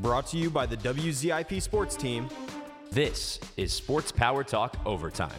[0.00, 2.28] Brought to you by the WZIP Sports Team,
[2.90, 5.30] This is Sports Power Talk Overtime.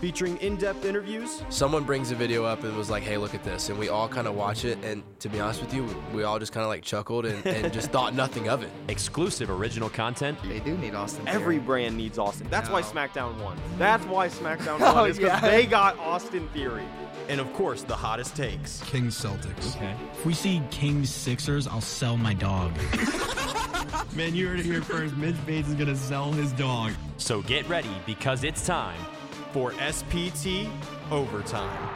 [0.00, 3.42] featuring in depth interviews, someone brings a video up and was like, "Hey, look at
[3.44, 4.76] this," and we all kind of watch it.
[4.84, 7.72] And to be honest with you, we all just kind of like chuckled and, and
[7.72, 8.70] just thought nothing of it.
[8.88, 11.26] Exclusive original content, They do need Austin.
[11.28, 11.66] every Theory.
[11.66, 12.48] brand needs Austin.
[12.50, 13.56] That's why SmackDown won.
[13.78, 15.48] That's why SmackDown Oh, won, is because yeah.
[15.50, 16.84] they got Austin Theory.
[17.28, 18.82] And of course, the hottest takes.
[18.82, 19.74] Kings Celtics.
[19.76, 19.94] Okay.
[20.12, 22.72] If we see Kings Sixers, I'll sell my dog.
[24.16, 25.16] Man, you heard it here first.
[25.16, 26.92] Mitch Bates is gonna sell his dog.
[27.16, 28.98] so get ready because it's time.
[29.52, 30.68] for SPT
[31.12, 31.88] Overtime.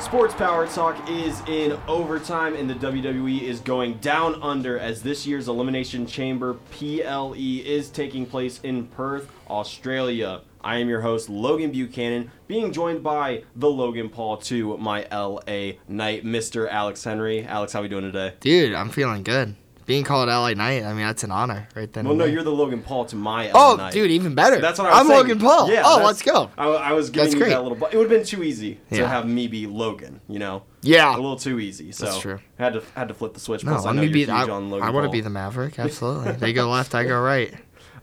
[0.00, 5.26] Sports Power Talk is in overtime, and the WWE is going down under as this
[5.26, 10.40] year's Elimination Chamber PLE is taking place in Perth, Australia.
[10.62, 15.72] I am your host, Logan Buchanan, being joined by the Logan Paul to my LA
[15.88, 16.68] Knight, Mr.
[16.68, 17.44] Alex Henry.
[17.44, 18.34] Alex, how we doing today?
[18.40, 19.54] Dude, I'm feeling good.
[19.86, 22.04] Being called LA Knight, I mean, that's an honor right then.
[22.06, 22.34] Well, no, there.
[22.34, 23.94] you're the Logan Paul to my LA Oh, Knight.
[23.94, 24.60] dude, even better.
[24.60, 25.18] That's what I was I'm saying.
[25.20, 25.70] Logan Paul.
[25.70, 26.50] Yeah, oh, let's go.
[26.58, 27.50] I, I was giving That's you great.
[27.50, 27.78] that little.
[27.78, 30.20] Bu- it would have been too easy to have me be Logan.
[30.28, 31.14] You know, Yeah.
[31.14, 31.92] a little too easy.
[31.92, 32.38] So That's true.
[32.58, 33.64] Had to had to flip the switch.
[33.64, 34.30] No, I let know me you're be.
[34.30, 35.78] I, on Logan I want to be the Maverick.
[35.78, 36.32] Absolutely.
[36.32, 37.54] they go left, I go right.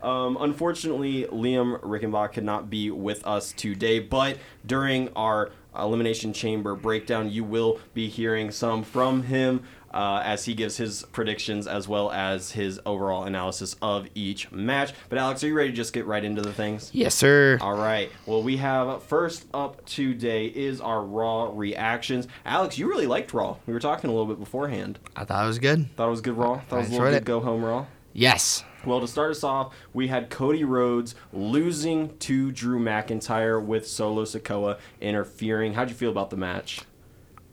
[0.06, 6.76] Um, unfortunately, Liam Riggenbach could not be with us today, but during our Elimination Chamber
[6.76, 11.88] breakdown, you will be hearing some from him uh, as he gives his predictions as
[11.88, 14.94] well as his overall analysis of each match.
[15.10, 16.92] But, Alex, are you ready to just get right into the things?
[16.94, 17.58] Yes, sir.
[17.60, 18.12] All right.
[18.28, 22.28] Well, we have first up today is our Raw reactions.
[22.46, 23.58] Alex, you really liked Raw.
[23.66, 25.00] We were talking a little bit beforehand.
[25.16, 25.96] I thought it was good.
[25.96, 26.60] Thought it was good Raw.
[26.60, 27.26] Thought it was a little good it.
[27.26, 27.88] go home Raw.
[28.16, 28.64] Yes.
[28.86, 34.24] Well, to start us off, we had Cody Rhodes losing to Drew McIntyre with Solo
[34.24, 35.74] Sikoa interfering.
[35.74, 36.80] How'd you feel about the match?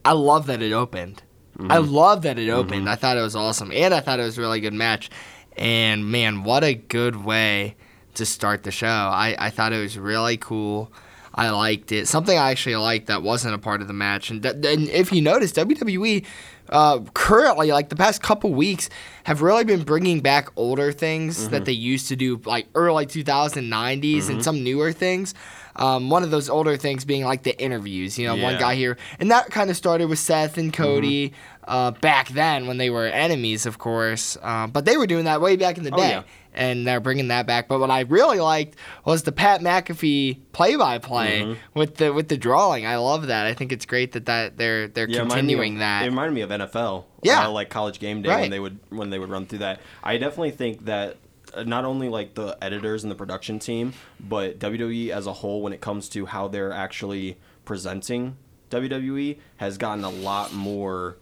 [0.05, 1.25] I love that it opened.
[1.59, 1.73] Mm-hmm.
[1.73, 2.89] I love that it opened.
[2.89, 5.11] I thought it was awesome, and I thought it was a really good match.
[5.57, 7.75] And man, what a good way
[8.15, 8.87] to start the show.
[8.87, 10.93] I, I thought it was really cool.
[11.35, 12.07] I liked it.
[12.07, 14.31] Something I actually liked that wasn't a part of the match.
[14.31, 16.25] And, th- and if you notice, WWE
[16.73, 18.89] uh, currently, like the past couple weeks,
[19.25, 21.51] have really been bringing back older things Mm-hmm.
[21.53, 25.35] that they used to do, like early 2090s, and some newer things.
[25.77, 28.19] Um, one of those older things being like the interviews.
[28.19, 31.71] You know, one guy here, and that kind of started with Seth and Cody Mm-hmm.
[31.71, 34.37] uh, back then when they were enemies, of course.
[34.43, 36.23] Uh, but they were doing that way back in the Oh, day, yeah.
[36.55, 37.69] And they're bringing that back.
[37.69, 41.79] But what I really liked was the Pat McAfee play-by-play Mm-hmm.
[41.79, 42.87] with the with the drawing.
[42.87, 43.47] I love that.
[43.47, 46.03] I think it's great that, that they're they're it me continuing of- that.
[46.05, 47.05] It reminded me of NFL.
[47.23, 47.47] Yeah.
[47.47, 49.81] uh, like college game day when they would when they would run through that.
[50.03, 51.17] I definitely think that
[51.55, 55.63] uh, not only like the editors and the production team, but WWE as a whole,
[55.63, 58.37] when it comes to how they're actually presenting
[58.71, 61.17] WWE, has gotten a lot more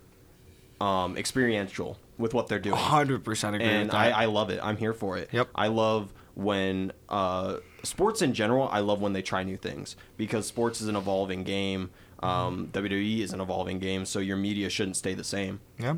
[0.81, 2.77] um, experiential with what they're doing.
[2.77, 4.11] Hundred percent agree and I.
[4.11, 4.61] I love it.
[4.63, 5.31] I'm here for it.
[5.33, 5.49] Yep.
[5.55, 8.69] I love when uh, sports in general.
[8.71, 11.91] I love when they try new things because sports is an evolving game.
[12.23, 15.61] Um, WWE is an evolving game, so your media shouldn't stay the same.
[15.79, 15.97] yeah.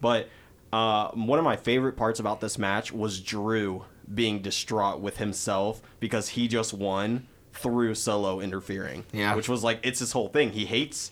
[0.00, 0.28] But
[0.72, 5.80] uh, one of my favorite parts about this match was Drew being distraught with himself
[6.00, 9.04] because he just won through Solo interfering.
[9.12, 9.34] Yeah.
[9.34, 10.50] Which was like it's his whole thing.
[10.50, 11.10] He hates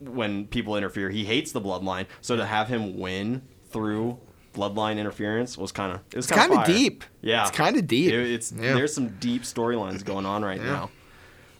[0.00, 1.10] when people interfere.
[1.10, 2.06] He hates the bloodline.
[2.20, 4.18] So to have him win through
[4.54, 7.04] bloodline interference was kind of it was It's kind of deep.
[7.20, 8.12] Yeah, It's kind of deep.
[8.12, 8.72] It- it's Yeah.
[8.74, 10.64] there's some deep storylines going on right Yeah.
[10.64, 10.90] now.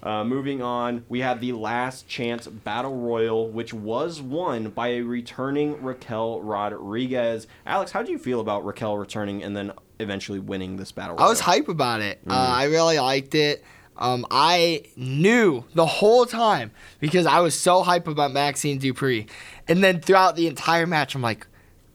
[0.03, 5.01] Uh, moving on, we have the last chance battle royal, which was won by a
[5.03, 7.47] returning Raquel Rodriguez.
[7.67, 11.17] Alex, how do you feel about Raquel returning and then eventually winning this battle?
[11.19, 12.21] I was hype about it.
[12.27, 12.51] Uh, Mm.
[12.55, 13.65] I really liked it.
[13.99, 16.71] Um, I knew the whole time
[17.01, 19.29] because I was so hype about Maxxine Dupri,
[19.69, 21.47] and then throughout the entire match, I'm like,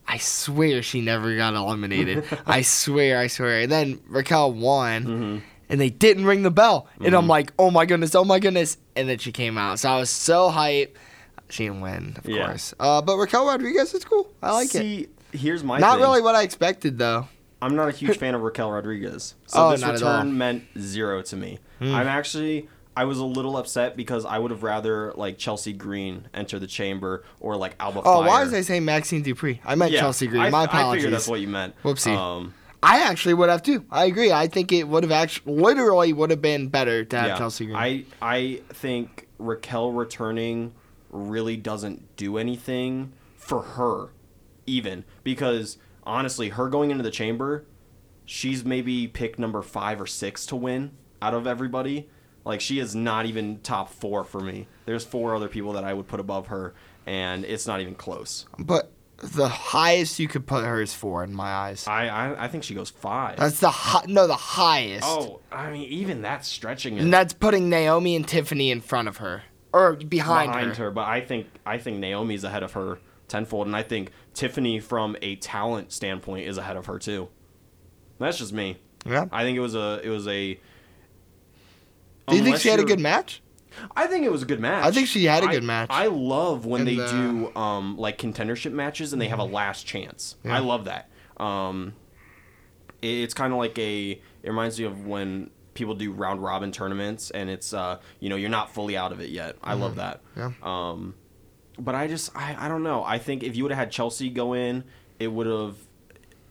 [0.08, 2.26] I swear she never got eliminated.
[2.46, 3.62] I swear, I swear.
[3.62, 5.38] And then Raquel won, Mm-hmm.
[5.70, 8.78] and they didn't ring the bell, and I'm like, oh my goodness, oh my goodness,
[8.96, 9.80] and then she came out.
[9.80, 10.98] So I was so hype.
[11.50, 12.48] She didn't win, of Yeah.
[12.48, 12.74] course.
[12.80, 14.32] Uh, but Raquel Rodriguez is cool.
[14.42, 14.80] I like it.
[14.80, 16.02] See, here's my Not thing.
[16.02, 17.28] really what I expected though.
[17.62, 19.36] I'm not a huge fan of Raquel Rodriguez.
[19.48, 20.14] So Oh, this not at all.
[20.18, 21.60] Return meant zero to me.
[21.82, 26.28] I'm actually I was a little upset because I would have rather like Chelsea Green
[26.34, 28.28] enter the chamber or like Alba Oh, Fyre.
[28.28, 29.60] why was I saying Maxxine Dupri?
[29.66, 30.42] I meant Yeah, Chelsea Green.
[30.42, 31.04] I, My I apologies.
[31.04, 31.74] figured that's what you meant.
[31.84, 32.16] Whoopsie.
[32.16, 33.86] Um, I actually would have too.
[33.92, 34.32] I agree.
[34.32, 37.38] I think it would have actually, literally, would have been better to have yeah.
[37.38, 37.78] Chelsea Green.
[37.78, 40.74] I I think Raquel returning
[41.12, 44.10] really doesn't do anything for her,
[44.66, 47.66] even because honestly, her going into the chamber,
[48.26, 50.92] she's maybe pick number five or six to win
[51.22, 52.10] out of everybody.
[52.44, 54.68] Like she is not even top four for me.
[54.86, 56.74] There's four other people that I would put above her,
[57.06, 58.46] and it's not even close.
[58.58, 61.88] but the highest you could put her is four in my eyes.
[61.88, 63.38] I, I I think she goes five.
[63.38, 65.04] That's the hi- no the highest.
[65.06, 69.08] oh, I mean, even that's stretching it And that's putting Naomi and Tiffany in front
[69.08, 70.86] of her or behind, behind her.
[70.86, 70.92] her.
[70.92, 72.98] But I think I think Naomi's ahead of her
[73.28, 77.30] tenfold, and I think Tiffany, from a talent standpoint, is ahead of her too.
[78.18, 78.78] That's just me.
[79.06, 79.26] Yeah.
[79.32, 80.60] I think it was a it was a.
[82.32, 83.42] Do you think she had a good match?
[83.96, 84.84] I think it was a good match.
[84.86, 85.88] I think she had a good match.
[85.92, 89.44] I love when And, they uh, do um, like contendership matches and they have a
[89.46, 90.36] last chance.
[90.44, 90.56] Yeah.
[90.56, 91.10] I love that.
[91.38, 91.94] Um,
[93.02, 94.12] it- it's kind of like a.
[94.12, 98.36] It reminds me of when people do round robin tournaments and it's uh, you know
[98.36, 99.56] you're not fully out of it yet.
[99.64, 100.22] I love that.
[100.36, 100.52] Yeah.
[100.62, 101.16] Um,
[101.80, 103.04] but I just I, I don't know.
[103.04, 104.84] I think if you would have had Chelsea go in,
[105.20, 105.78] it would have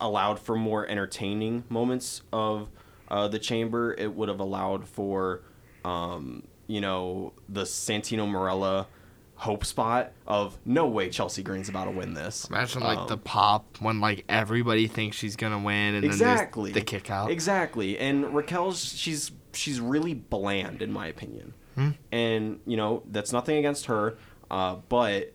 [0.00, 2.68] allowed for more entertaining moments of
[3.08, 3.92] uh, the chamber.
[3.92, 5.42] It would have allowed for
[5.84, 8.86] um, you know the Santino Marella
[9.34, 12.46] hope spot of no way Chelsea Green's about to win this.
[12.50, 16.80] Imagine like Um, the pop when like everybody thinks she's gonna win and exactly then
[16.80, 17.30] the kick out.
[17.30, 21.90] exactly and raquel's she's she's really bland in my opinion Hmm.
[22.12, 24.18] and you know that's nothing against her
[24.50, 25.32] uh, but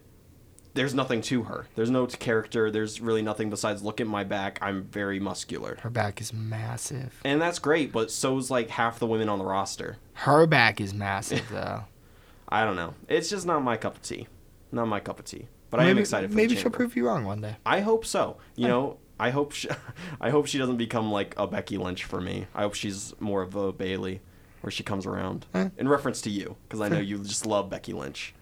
[0.75, 4.59] there's nothing to her there's no character there's really nothing besides look at my back
[4.61, 7.19] i'm very muscular Her back is massive.
[7.25, 10.93] and that's great but so's like half the women on the roster Her back is
[10.93, 11.85] massive though.
[12.49, 14.27] i don't know it's just not my cup of tea
[14.71, 17.25] not my cup of tea but i am excited for maybe she'll prove you wrong
[17.25, 17.55] one day.
[17.65, 18.37] I hope so.
[18.55, 19.67] You know, I hope she,
[20.21, 22.47] I hope she doesn't become like a Becky Lynch for me.
[22.53, 24.21] I hope she's more of a Bayley,
[24.61, 25.47] where she comes around.
[25.53, 25.69] Eh.
[25.77, 28.33] In reference to you, because I know you just love Becky Lynch.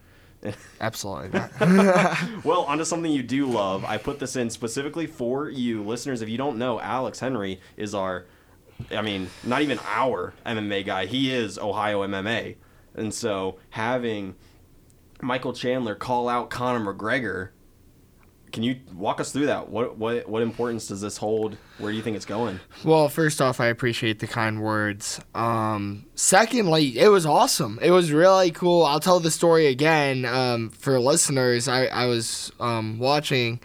[0.80, 1.50] Absolutely not.
[2.44, 3.84] Well, onto something you do love.
[3.84, 6.22] I put this in specifically for you, listeners.
[6.22, 8.26] If you don't know, Alex Henry is our,
[8.90, 11.06] I mean, not even our MMA guy.
[11.06, 12.56] He is Ohio MMA,
[12.94, 14.34] and so having
[15.22, 17.50] Michael Chandler call out Conor McGregor.
[18.54, 19.68] Can you walk us through that?
[19.68, 21.56] What what what importance does this hold?
[21.78, 22.60] Where do you think it's going?
[22.84, 25.20] Well, first off, I appreciate the kind words.
[25.34, 27.80] Um, secondly, it was awesome.
[27.82, 28.84] It was really cool.
[28.84, 31.66] I'll tell the story again um, for listeners.
[31.66, 33.58] I, I was um, watching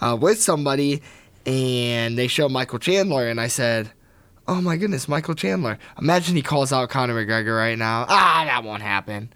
[0.00, 1.02] uh, with somebody,
[1.44, 3.92] and they showed Michael Chandler, and I said,
[4.48, 5.78] "Oh my goodness, Michael Chandler!
[5.98, 8.06] Imagine he calls out Conor McGregor right now.
[8.08, 9.30] Ah, that won't happen."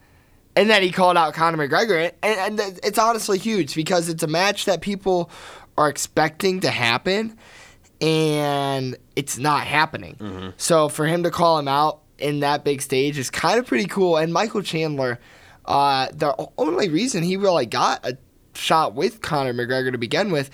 [0.56, 4.26] And then he called out Conor McGregor, and, and it's honestly huge because it's a
[4.26, 5.31] match that people
[5.76, 7.37] are expecting to happen
[8.00, 10.53] and it's not happening.
[10.56, 13.85] So for him to call him out in that big stage is kind of pretty
[13.87, 14.17] cool.
[14.17, 15.19] And Michael Chandler,
[15.67, 18.17] uh, the only reason he really got a
[18.55, 20.50] shot with Conor McGregor to begin with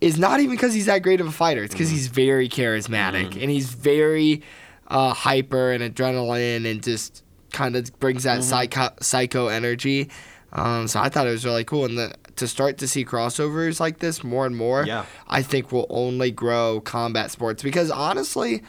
[0.00, 1.64] is not even because he's that great of a fighter.
[1.64, 4.42] It's because he's very charismatic and he's very
[4.86, 10.10] uh, hyper and adrenaline and just kind of brings that psycho, psycho energy.
[10.52, 13.78] Um, so I thought it was really cool, and the, to start to see crossovers
[13.78, 15.04] like this more and more, Yeah.
[15.28, 18.62] I think will only grow combat sports because honestly,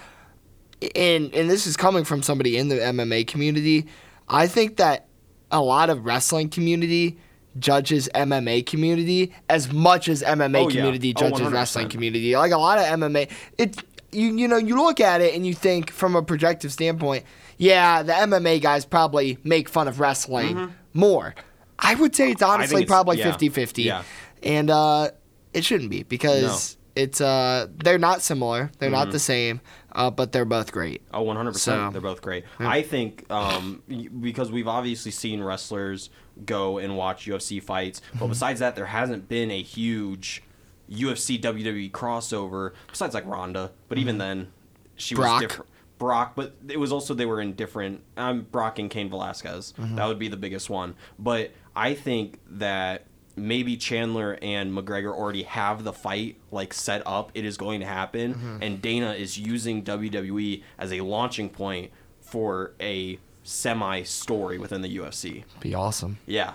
[0.96, 3.88] and and this is coming from somebody in the MMA community,
[4.30, 5.08] I think that
[5.52, 7.18] a lot of wrestling community
[7.60, 10.76] judges MMA community as much as MMA Oh, yeah.
[10.78, 11.52] community Oh, judges 100%.
[11.52, 12.36] wrestling community.
[12.36, 13.76] Like a lot of MMA, it
[14.12, 17.26] you you know you look at it and you think from a projective standpoint,
[17.62, 21.36] yeah, the MMA guys probably make fun of wrestling more.
[21.80, 22.84] I would say it's honestly Mm-hmm.
[22.84, 23.32] it's- probably yeah.
[23.32, 23.84] 50-50.
[23.86, 24.04] Yeah.
[24.44, 25.12] And uh,
[25.54, 28.98] it shouldn't be because it's uh they're not similar, they're Mm-hmm.
[29.00, 29.62] not the same,
[29.94, 31.02] uh, but they're both great.
[31.14, 31.56] Oh, 100%.
[31.56, 32.44] So- They're both great.
[32.60, 33.82] I think um,
[34.20, 36.10] because we've obviously seen wrestlers
[36.46, 38.20] go and watch UFC fights, Mm-hmm.
[38.20, 40.44] but besides that, there hasn't been a huge
[40.90, 43.72] UFC WWE crossover besides like Ronda.
[43.88, 44.48] But even then,
[44.96, 45.22] she Mm-hmm.
[45.22, 45.42] Brock.
[45.42, 45.71] was different.
[46.02, 48.02] Brock, but it was also they were in different.
[48.18, 49.76] Um, Brock and Cain Velasquez.
[49.78, 49.98] Mm-hmm.
[49.98, 50.96] That would be the biggest one.
[51.20, 53.06] But I think that
[53.36, 57.30] maybe Chandler and McGregor already have the fight like set up.
[57.36, 58.58] It is going to happen, Mm-hmm.
[58.64, 64.98] and Dana is using WWE as a launching point for a semi story within the
[64.98, 65.44] UFC.
[65.60, 66.18] Be awesome.
[66.26, 66.54] Yeah.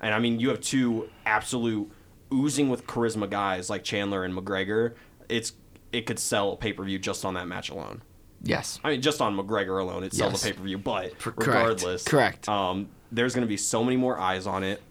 [0.00, 1.90] And I mean, you have two absolute
[2.32, 4.94] oozing with charisma guys like Chandler and McGregor.
[5.28, 5.52] It's
[5.92, 8.00] it could sell a pay per view just on that match alone.
[8.42, 8.78] Yes.
[8.84, 10.42] I mean, just on McGregor alone, it sells Yes.
[10.44, 10.78] a pay per view.
[10.78, 11.38] But correct.
[11.38, 12.48] regardless, Correct.
[12.48, 14.82] Um, there's going to be so many more eyes on it.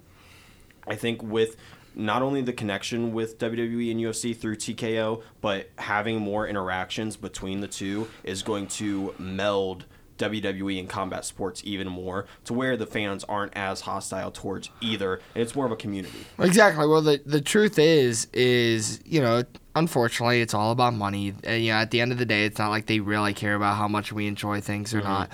[0.87, 1.55] I think with
[1.95, 7.61] not only the connection with WWE and UFC through TKO, but having more interactions between
[7.61, 9.85] the two is going to meld
[10.17, 15.15] WWE and combat sports even more to where the fans aren't as hostile towards either.
[15.33, 16.19] And it's more of a community.
[16.39, 16.85] Exactly.
[16.87, 19.43] Well, the the truth is, is you know,
[19.75, 21.33] unfortunately, it's all about money.
[21.43, 23.55] And you know, at the end of the day, it's not like they really care
[23.55, 25.09] about how much we enjoy things or mm-hmm.
[25.09, 25.31] not.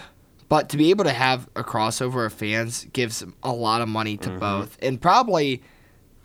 [0.49, 4.17] But to be able to have a crossover of fans gives a lot of money
[4.17, 4.39] to mm-hmm.
[4.39, 5.63] both, and probably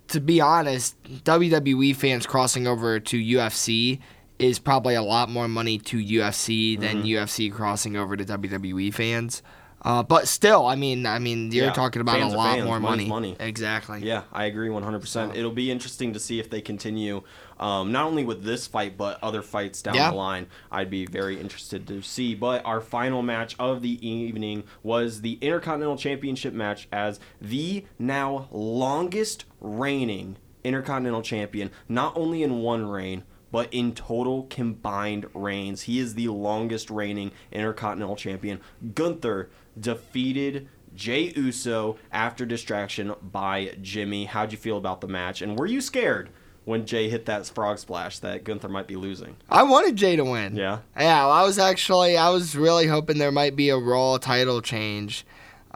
[0.08, 4.00] to be honest, WWE fans crossing over to UFC
[4.38, 7.06] is probably a lot more money to UFC than Mm-hmm.
[7.06, 9.42] UFC crossing over to WWE fans.
[9.86, 12.80] Uh, but still, I mean, I mean, you're Yeah, talking about fans a lot more
[12.80, 13.32] money's money.
[13.34, 13.48] money.
[13.48, 14.00] Exactly.
[14.02, 15.36] Yeah, I agree 100%.
[15.36, 17.22] It'll be interesting to see if they continue,
[17.60, 20.10] um, not only with this fight, but other fights down Yeah.
[20.10, 20.48] the line.
[20.72, 22.34] I'd be very interested to see.
[22.34, 28.48] But our final match of the evening was the Intercontinental Championship match as the now
[28.50, 35.82] longest reigning Intercontinental Champion, not only in one reign, but in total combined reigns.
[35.82, 38.60] He is the longest reigning Intercontinental Champion.
[38.96, 44.24] Gunther defeated Jey Uso after distraction by Jimmy.
[44.24, 45.42] How'd you feel about the match?
[45.42, 46.30] And were you scared
[46.64, 49.36] when Jey hit that frog splash that Gunther might be losing?
[49.50, 50.56] I wanted Jey to win.
[50.56, 50.78] Yeah.
[50.98, 55.26] Yeah, I was actually I was really hoping there might be a Raw title change,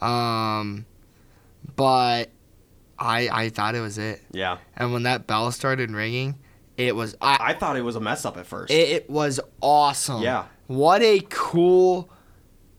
[0.00, 0.86] um,
[1.76, 2.30] but
[2.98, 4.20] I I thought it was it.
[4.32, 4.58] Yeah.
[4.76, 6.38] And when that bell started ringing,
[6.76, 8.72] it was I, I thought it was a mess up at first.
[8.72, 10.22] it, it was awesome.
[10.22, 10.46] Yeah.
[10.66, 12.08] What a cool,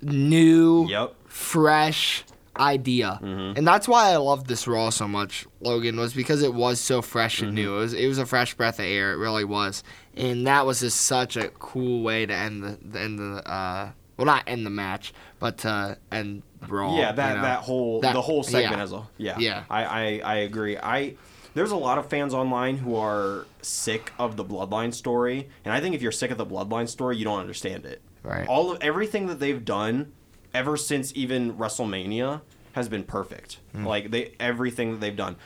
[0.01, 1.15] new, Yep.
[1.27, 2.23] fresh
[2.59, 3.19] idea.
[3.21, 3.57] Mm-hmm.
[3.57, 7.01] And that's why I loved this Raw so much, Logan, was because it was so
[7.01, 7.45] fresh Mm-hmm.
[7.45, 7.75] and new.
[7.75, 9.13] It was, it was a fresh breath of air.
[9.13, 9.83] It really was.
[10.15, 13.91] And that was just such a cool way to end the, the end the uh
[14.17, 16.97] well not end the match, but to end Raw.
[16.97, 17.41] yeah, that you know?
[17.43, 18.83] that whole That- the whole segment yeah.
[18.83, 19.35] as a yeah.
[19.39, 19.63] Yeah.
[19.69, 20.77] I, I I agree.
[20.77, 21.15] I
[21.53, 25.79] there's a lot of fans online who are sick of the bloodline story, and I
[25.81, 28.01] think if you're sick of the bloodline story, you don't understand it.
[28.23, 28.47] Right.
[28.47, 30.11] All of everything that they've done
[30.53, 32.41] ever since even WrestleMania
[32.73, 33.59] has been perfect.
[33.73, 33.85] Hmm.
[33.85, 35.37] Like they everything that they've done.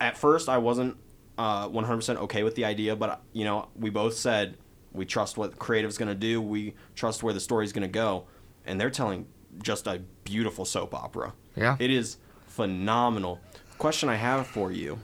[0.00, 0.96] At first, I wasn't
[1.38, 4.56] uh, 100% okay with the idea, but you know, we both said
[4.92, 6.40] we trust what creative's going to do.
[6.40, 8.26] We trust where the story's going to go,
[8.66, 9.26] and they're telling
[9.62, 11.34] just a beautiful soap opera.
[11.56, 11.76] Yeah.
[11.78, 13.40] It is phenomenal.
[13.78, 14.98] Question I have for you.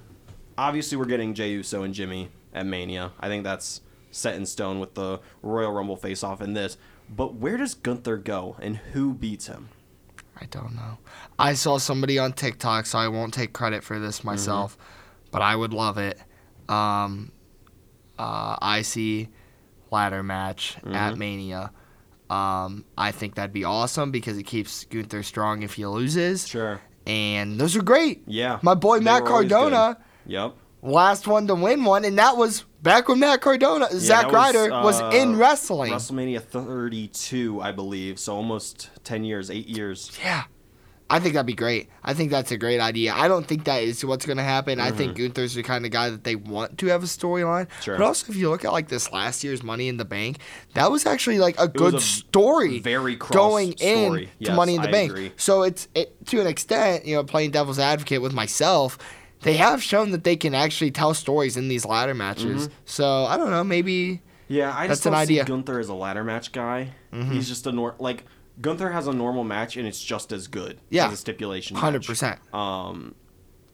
[0.57, 3.13] Obviously, we're getting Jey Uso and Jimmy at Mania.
[3.21, 3.81] I think that's
[4.11, 6.77] set in stone with the Royal Rumble face off in this.
[7.15, 9.69] But where does Gunther go and who beats him?
[10.41, 10.99] I don't know.
[11.39, 14.79] I saw somebody on TikTok, so I won't take credit for this myself,
[15.31, 16.19] but I would love it.
[16.69, 17.33] Um,
[18.19, 18.57] uh,
[19.91, 21.73] ladder match at Mania.
[22.31, 26.47] Um, I think that'd be awesome because it keeps Gunther strong if he loses.
[26.47, 26.81] Sure.
[27.07, 28.23] And those are great.
[28.27, 28.59] Yeah.
[28.63, 29.99] My boy They Matt Cardona.
[30.27, 30.55] Yep.
[30.83, 34.35] Last one to win one, and that was back when Matt Cardona, Zack that was,
[34.35, 35.93] Ryder, was, uh, in wrestling.
[35.93, 38.19] WrestleMania 32, I believe.
[38.19, 40.17] So almost 10 years, 8 years.
[40.23, 40.45] Yeah.
[41.11, 41.89] I think that'd be great.
[42.05, 43.15] I think that's a great idea.
[43.15, 44.79] I don't think that is what's going to happen.
[44.79, 47.67] I think Gunther's the kind of guy that they want to have a storyline.
[47.67, 47.83] Mm-hmm.
[47.83, 47.97] Sure.
[47.97, 50.39] But also, if you look at like this last year's Money in the Bank,
[50.75, 52.81] that was actually like a was good a story.
[52.81, 54.29] very going story.
[54.39, 55.11] in to Money in the I Bank.
[55.11, 55.33] agree.
[55.39, 58.99] So it's it, to an extent, you know, playing devil's advocate with myself.
[59.43, 62.69] They have shown that they can actually tell stories in these ladder matches.
[62.69, 62.75] Mm-hmm.
[62.85, 65.43] So I don't know, maybe Yeah, I That's just an don't idea.
[65.43, 65.47] Mm-hmm.
[65.47, 66.91] see Gunther as a ladder match guy.
[67.13, 68.25] He's just a nor like
[68.61, 71.07] Gunther has a normal match and it's just as good Yeah.
[71.07, 72.41] as a stipulation hundred percent.
[72.53, 73.15] Um,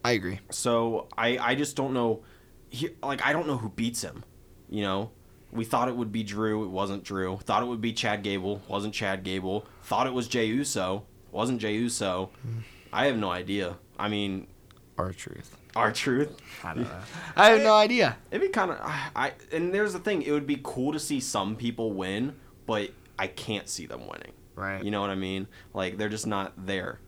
[0.04, 0.40] I agree.
[0.50, 2.22] so I I just don't know.
[2.68, 4.24] He, like I don't know who beats him.
[4.68, 5.10] You know,
[5.52, 6.64] we thought it would be Drew.
[6.64, 7.38] It wasn't Drew.
[7.38, 8.60] Thought it would be Chad Gable.
[8.68, 9.64] Wasn't Chad Gable.
[9.84, 11.04] Thought it was Jey Uso.
[11.30, 12.30] Wasn't Jey Uso.
[12.46, 12.62] Mm.
[12.92, 13.76] I have no idea.
[13.98, 14.46] I mean,
[14.96, 15.56] R-Truth.
[15.74, 16.36] our truth.
[16.62, 17.00] I don't know.
[17.36, 18.16] I have no idea.
[18.30, 20.22] It'd be kind of I and there's the thing.
[20.22, 22.36] It would be cool to see some people win,
[22.66, 24.32] but I can't see them winning.
[24.54, 24.84] Right.
[24.84, 25.48] You know what I mean?
[25.72, 27.00] Like they're just not there.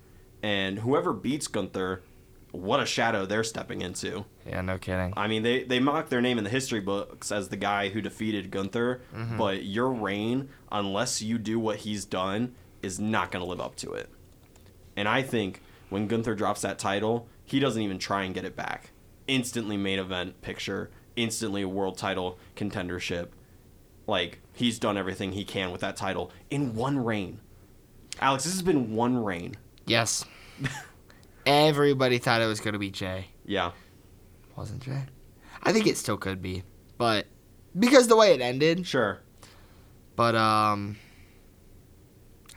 [0.42, 2.02] And whoever beats Gunther,
[2.52, 4.24] what a shadow they're stepping into.
[4.46, 5.12] Yeah, no kidding.
[5.16, 8.00] I mean, they they mock their name in the history books as the guy who
[8.00, 9.36] defeated Gunther, mm-hmm.
[9.36, 13.76] but your reign, unless you do what he's done, is not going to live up
[13.76, 14.08] to it.
[14.96, 18.56] And I think when Gunther drops that title, he doesn't even try and get it
[18.56, 18.90] back.
[19.26, 23.28] Instantly main event picture, instantly a world title contendership.
[24.06, 27.40] Like he's done everything he can with that title in one reign.
[28.20, 29.56] Alex, this has been one reign.
[29.86, 30.24] Yes.
[31.46, 33.28] Everybody thought it was going to be Jey.
[33.44, 33.72] Yeah.
[34.56, 35.02] Wasn't Jey?
[35.62, 36.62] I think it still could be.
[36.98, 37.26] But
[37.78, 38.86] because the way it ended.
[38.86, 39.20] Sure.
[40.14, 40.96] But um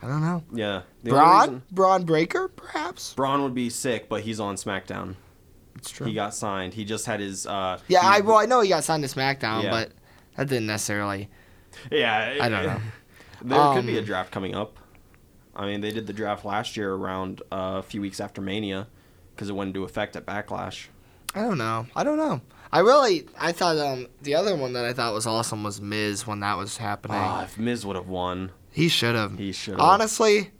[0.01, 0.43] I don't know.
[0.53, 0.81] Yeah.
[1.03, 1.39] The Bron?
[1.41, 3.13] reason- Bron Breakker, perhaps?
[3.13, 5.15] Bron would be sick, but he's on SmackDown.
[5.75, 6.07] It's true.
[6.07, 6.73] He got signed.
[6.73, 7.45] He just had his.
[7.47, 9.71] Uh, yeah, he- I well I know he got signed to SmackDown, Yeah.
[9.71, 9.91] but
[10.35, 11.29] that didn't necessarily
[11.91, 12.79] Yeah, I don't know.
[13.41, 14.77] There could be a Um, draft coming up.
[15.55, 18.87] I mean, they did the draft last year around uh, a few weeks after Mania
[19.33, 20.87] because it went into effect at Backlash.
[21.33, 21.87] I don't know.
[21.95, 22.41] I don't know.
[22.71, 26.27] I really I thought um the other one that I thought was awesome was Miz
[26.27, 27.17] when that was happening.
[27.17, 29.37] Ah, if Miz would have won, he should have.
[29.37, 29.81] he should have.
[29.81, 30.51] Honestly,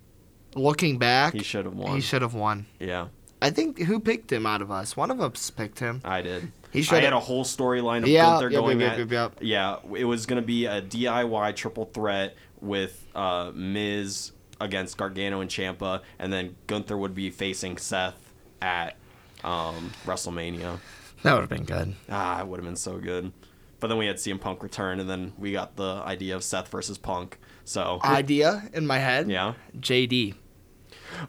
[0.55, 1.95] looking back, he should have won.
[1.95, 2.65] he should have won.
[2.79, 3.07] Yeah,
[3.41, 4.97] I think who picked him out of us?
[4.97, 6.01] One of us picked him.
[6.03, 6.51] I did.
[6.71, 8.99] He should I had a whole storyline of Yeah, Gunther yep, going yep, at.
[8.99, 14.97] yep, yep, Yeah, it was gonna be a DIY triple threat with uh, Miz against
[14.97, 18.97] Gargano and Ciampa, and then Gunther would be facing Seth at
[19.43, 20.79] um, WrestleMania.
[21.23, 21.95] That would have been good.
[22.09, 23.31] Ah, it would have been so good.
[23.79, 26.67] But then we had CM Punk return, and then we got the idea of Seth
[26.67, 27.39] versus Punk.
[27.69, 29.29] So Idea in my head.
[29.29, 29.53] yeah.
[29.77, 30.33] JD.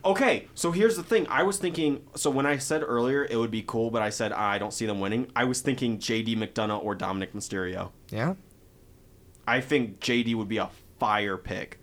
[0.06, 1.26] Okay, so here's the thing.
[1.28, 2.02] I was thinking.
[2.16, 4.72] So when I said earlier it would be cool, but I said "Ah, I don't
[4.72, 5.30] see them winning.
[5.36, 7.90] I was thinking JD McDonagh or Dominik Mysterio.
[8.10, 8.34] Yeah.
[9.46, 11.78] I think JD would be a fire pick.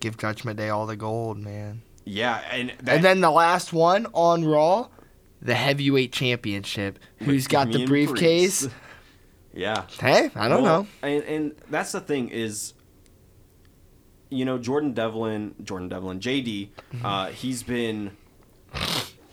[0.00, 1.82] Give Judgment Day all the gold, man.
[2.04, 4.88] Yeah, and that, and then the last one on Raw,
[5.40, 6.98] the heavyweight championship.
[7.18, 8.68] Who's got the briefcase?
[9.56, 10.88] Yeah, Hey, I don't Well, know.
[11.08, 12.74] And and that's the thing is,
[14.34, 17.06] you know, Jordan Devlin, Jordan Devlin, JD, Mm-hmm.
[17.06, 18.16] uh, he's been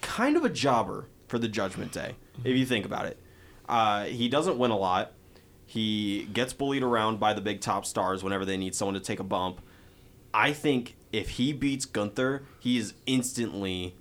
[0.01, 3.17] kind of a jobber for the Judgment Day, if you think about it.
[3.67, 5.13] Uh, he doesn't win a lot.
[5.65, 9.20] He gets bullied around by the big top stars whenever they need someone to take
[9.20, 9.62] a bump.
[10.34, 13.96] I think if he beats Gunther, he is instantly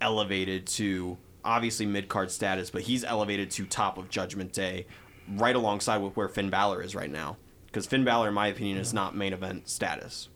[0.00, 4.86] elevated to obviously mid card status, but he's elevated to top of Judgment Day,
[5.28, 7.36] right alongside with where Finn Balor is right now.
[7.74, 10.28] Because Finn Balor, in my opinion, is not main event status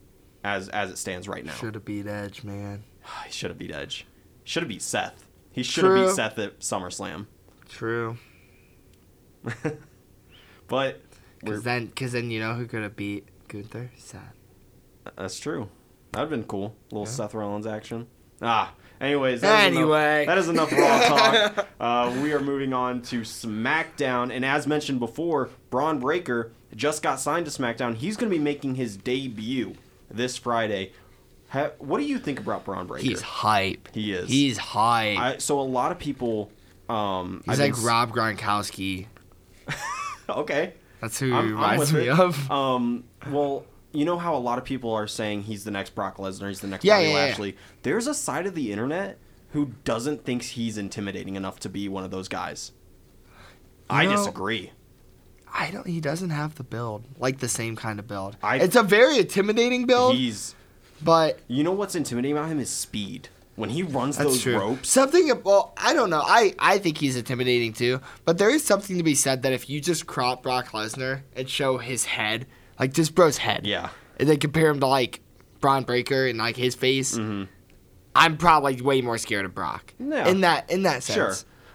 [0.43, 1.53] as as it stands right now.
[1.53, 2.83] Should have beat Edge, man.
[3.27, 4.09] He should have beat Edge.
[4.43, 5.25] Should have beat Seth.
[5.53, 7.27] He should have beat Seth at SummerSlam.
[7.69, 8.17] True.
[10.67, 11.01] But
[11.47, 13.93] Cause then, cause then you know who could have beat Gunther?
[13.97, 14.35] Seth.
[15.17, 15.71] that's true.
[16.13, 16.75] That'd have been cool.
[16.91, 18.07] little Seth Rollins action.
[18.43, 18.75] Ah.
[19.01, 20.25] Anyways, that is Anyway.
[20.25, 21.69] enough, that is enough Raw talk.
[21.81, 27.21] Uh, we are moving on to SmackDown, and as mentioned before, Bron Breakker just got
[27.21, 27.95] signed to SmackDown.
[27.95, 29.75] He's going to be making his debut
[30.11, 30.93] this Friday.
[31.51, 33.07] Ha- what do you think about Bron Breakker?
[33.07, 33.89] He's hype.
[33.95, 34.29] He is.
[34.29, 35.19] He's hype.
[35.19, 36.51] I, so a lot of people.
[36.89, 39.07] Um, He's I've like Rob Gronkowski.
[40.29, 40.75] Okay.
[41.01, 42.19] That's who he I'm, reminds me it.
[42.19, 42.51] of.
[42.51, 46.19] Um, well, you know how a lot of people are saying he's the next Brock
[46.19, 47.15] Lesnar, he's the next Yeah, Bobby yeah, yeah.
[47.15, 47.57] Lashley.
[47.83, 49.19] There's a side of the internet
[49.53, 52.73] who doesn't think he's intimidating enough to be one of those guys.
[53.89, 54.73] I know, disagree.
[55.53, 55.87] I don't.
[55.87, 58.37] He doesn't have the build, like the same kind of build.
[58.43, 60.55] I- it's a very intimidating build, He's.
[61.03, 63.29] but You know what's intimidating about him is speed.
[63.57, 64.57] When he runs those true.
[64.57, 65.33] ropes, Something.
[65.43, 66.23] Well, I don't know.
[66.25, 68.01] I I think he's intimidating too.
[68.25, 71.49] But there is something to be said that if you just crop Brock Lesnar and
[71.51, 72.47] show his head,
[72.79, 73.89] like just bro's head, yeah,
[74.21, 75.21] and then compare him to like
[75.61, 77.45] Bron Breakker and like his face, Mm-hmm.
[78.15, 79.93] I'm probably way more scared of Brock.
[79.99, 80.29] Yeah.
[80.29, 81.17] In that in that sense.
[81.17, 81.35] sure.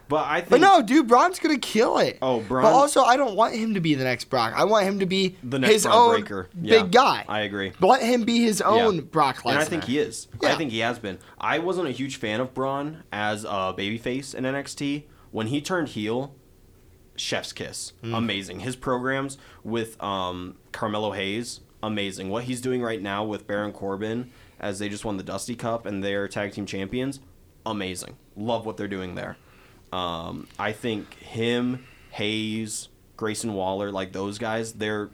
[0.10, 2.18] But I think But no, dude, Bron's gonna kill it.
[2.22, 4.54] Oh, Bron- But also, I don't want him to be the next Brock.
[4.56, 7.26] I want him to be the next his Bron own Breakker, Yeah, big guy.
[7.28, 7.72] I agree.
[7.80, 9.02] Let him be his own Yeah.
[9.02, 9.50] Brock Lesnar.
[9.52, 10.28] And I think he is.
[10.44, 11.20] I think he has been.
[11.40, 15.04] I wasn't a huge fan of Bron as a babyface in NXT.
[15.32, 16.36] When he turned heel,
[17.16, 17.94] chef's kiss.
[18.02, 18.14] Hmm.
[18.14, 18.60] Amazing.
[18.62, 22.30] His programs with um, Carmelo Hayes, amazing.
[22.30, 25.86] What he's doing right now with Baron Corbin as they just won the Dusty Cup
[25.86, 27.20] and they're tag team champions,
[27.66, 28.18] amazing.
[28.36, 29.38] Love what they're doing there.
[29.94, 35.10] Um, I think him, Hayes, Grayson Waller, like those guys, they're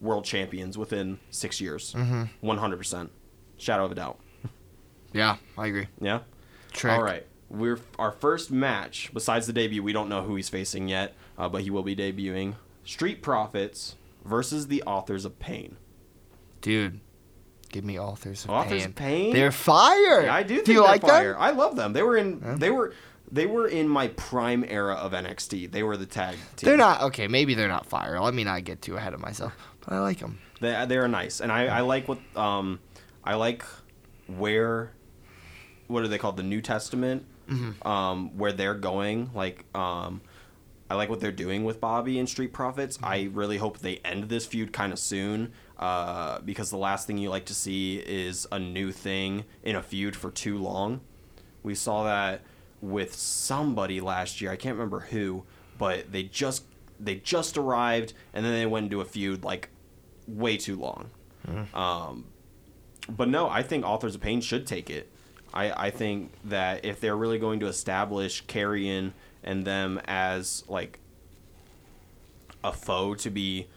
[0.00, 1.92] world champions within six years.
[1.94, 2.48] Mm-hmm.
[2.48, 3.10] 100%.
[3.58, 4.18] Shadow of a doubt.
[5.14, 5.88] Yeah, I agree.
[6.00, 6.20] Yeah?
[6.72, 6.94] Trick.
[6.94, 7.26] All right.
[7.50, 9.82] We're our first match besides the debut.
[9.82, 12.54] We don't know who he's facing yet, uh, but he will be debuting.
[12.86, 15.76] Street Profits versus the Authors of Pain.
[16.62, 17.00] dude.
[17.70, 18.88] Give me authors of Authors pain.
[18.88, 19.32] of Pain?
[19.34, 20.22] They're fire.
[20.24, 21.32] Yeah, I do think Do you they're like fire.
[21.34, 21.42] them?
[21.42, 21.92] I love them.
[21.92, 22.94] They were in they were
[23.32, 25.72] they were in my prime era of NXT.
[25.72, 26.68] They were the tag team.
[26.68, 27.26] They're not okay.
[27.26, 28.20] Maybe they're not fire.
[28.20, 29.54] Let me not get too ahead of myself.
[29.80, 30.38] But I like them.
[30.60, 32.78] They they are nice, and I, I like what um
[33.24, 33.64] I like
[34.26, 34.92] where
[35.88, 37.26] what are they called the New Testament
[37.82, 40.22] um where they're going like um
[40.88, 42.98] I like what they're doing with Bobby and Street Profits.
[43.02, 47.16] I really hope they end this feud kind of soon uh, because the last thing
[47.16, 51.00] you like to see is a new thing in a feud for too long.
[51.62, 52.42] We saw that
[52.82, 54.50] with somebody last year.
[54.50, 55.44] I can't remember who,
[55.78, 56.64] but they just
[57.00, 59.70] they just arrived and then they went into a feud like
[60.28, 61.10] way too long.
[61.74, 62.26] Um,
[63.08, 65.10] but no, I think Authors of Pain should take it.
[65.54, 70.98] I, I think that if they're really going to establish Karrion and them as like
[72.62, 73.68] a foe to be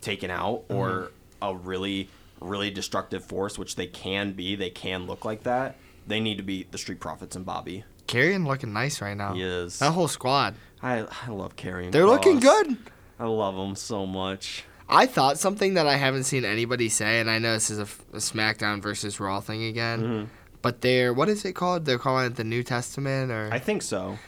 [0.00, 1.10] taken out or
[1.40, 2.08] a really
[2.40, 5.76] really destructive force, which they can be, they can look like that.
[6.06, 7.84] They need to be the Street Profits and Bobby.
[8.06, 9.34] Karrion looking nice right now.
[9.34, 9.78] He is.
[9.78, 10.54] That whole squad.
[10.82, 11.92] I I love Karrion.
[11.92, 12.76] They're looking good.
[13.18, 14.64] I love them so much.
[14.88, 17.82] I thought something that I haven't seen anybody say, and I know this is a,
[18.12, 20.24] a SmackDown versus Raw thing again, Mm-hmm.
[20.60, 21.84] but they're what is it called?
[21.86, 24.18] They're calling it the New Testament or I think so.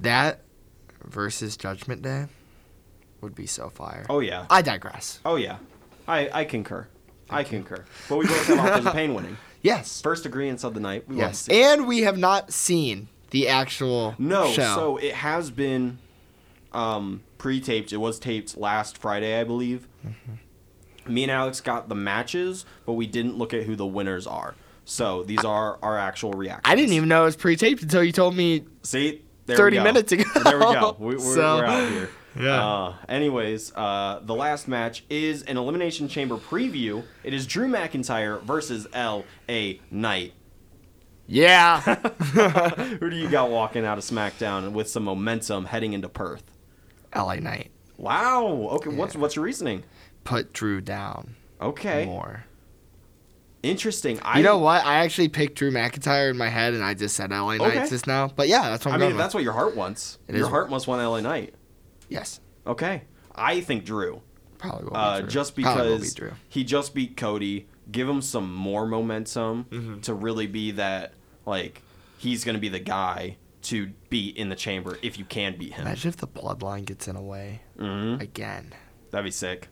[0.00, 0.40] that
[1.04, 2.26] versus Judgment Day
[3.20, 4.04] would be so fire.
[4.10, 4.46] Oh yeah.
[4.50, 5.20] I digress.
[5.24, 5.58] Oh yeah.
[6.08, 6.88] I I concur.
[7.30, 7.84] I concur.
[8.08, 9.36] But we both have Authors of Pain winning.
[9.62, 10.00] Yes.
[10.00, 11.08] First agreements of the night.
[11.08, 11.48] We Yes.
[11.48, 14.74] And we have not seen the actual No, show.
[14.74, 15.98] so it has been
[16.72, 17.92] um, pre-taped.
[17.92, 19.88] It was taped last Friday, I believe.
[20.06, 21.14] Mm-hmm.
[21.14, 24.54] Me and Alex got the matches, but we didn't look at who the winners are.
[24.84, 26.62] So these are our actual reactions.
[26.64, 28.64] I didn't even know it was pre-taped until you told me.
[28.82, 29.22] see.
[29.46, 29.84] There 30 we go.
[29.84, 30.24] minutes ago.
[30.42, 30.96] There we go.
[30.98, 32.10] We, we're, So- we're out here.
[32.38, 32.64] Yeah.
[32.66, 37.04] Uh, anyways, uh, the last match is an Elimination Chamber preview.
[37.24, 39.80] It is Drew McIntyre versus L.A.
[39.90, 40.32] Knight.
[41.26, 41.80] Yeah.
[43.00, 46.44] Who do you got walking out of SmackDown with some momentum heading into Perth?
[47.14, 48.46] LA Knight Wow.
[48.72, 48.90] Okay.
[48.90, 49.20] What's Yeah.
[49.22, 49.82] what's your reasoning?
[50.24, 52.04] put Drew down Okay.
[52.04, 52.44] more.
[53.62, 54.20] Interesting.
[54.22, 54.84] I You know what?
[54.84, 57.88] I actually picked Drew McIntyre in my head, and I just said LA Knight Okay.
[57.88, 58.28] just now.
[58.28, 59.24] But yeah, that's what I I'm mean, going if with.
[59.24, 60.18] that's what your heart wants.
[60.28, 61.54] It your is- heart must want LA Knight.
[62.08, 63.02] Yes, Okay.
[63.34, 64.22] I think Drew.
[64.58, 65.28] probably will be Uh, Drew.
[65.28, 66.32] just Probably will be because Drew.
[66.48, 70.00] he just beat Cody, give him some more momentum Mm-hmm.
[70.00, 71.12] to really be that
[71.44, 71.82] like
[72.18, 75.86] he's gonna be the guy to beat in the chamber if you can beat him.
[75.86, 78.72] Imagine if the bloodline gets in a way hmm again.
[79.10, 79.68] That'd be sick.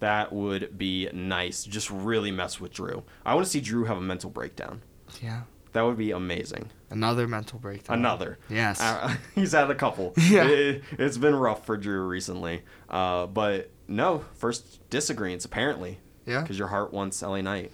[0.00, 1.64] That would be nice.
[1.64, 3.04] Just really mess with Drew.
[3.24, 4.82] I want to see Drew have a mental breakdown.
[5.22, 5.42] Yeah,
[5.72, 6.70] That would be amazing.
[6.94, 7.98] Another mental breakdown.
[7.98, 8.38] Another.
[8.48, 8.80] Yes.
[8.80, 10.14] Uh, he's had a couple.
[10.24, 10.46] Yeah.
[10.46, 12.62] It, has been rough for Drew recently.
[12.88, 15.98] Uh, but no, first disagreements apparently.
[16.24, 16.40] Yeah.
[16.40, 17.70] Because your heart wants LA Knight.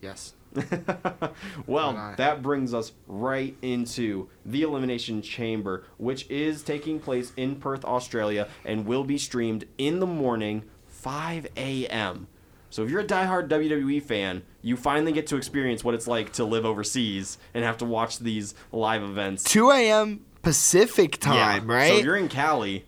[0.00, 0.32] Yes.
[1.66, 7.84] well, that brings us right into the Elimination Chamber, which is taking place in Perth,
[7.84, 12.28] Australia, and will be streamed in the morning, 5 a.m.
[12.70, 16.32] So if you're a diehard WWE fan, you finally get to experience what it's like
[16.34, 19.42] to live overseas and have to watch these live events.
[19.44, 20.24] 2 a.m.
[20.42, 21.74] Pacific time, Yeah.
[21.74, 21.88] right?
[21.88, 22.84] So if you're in Cali,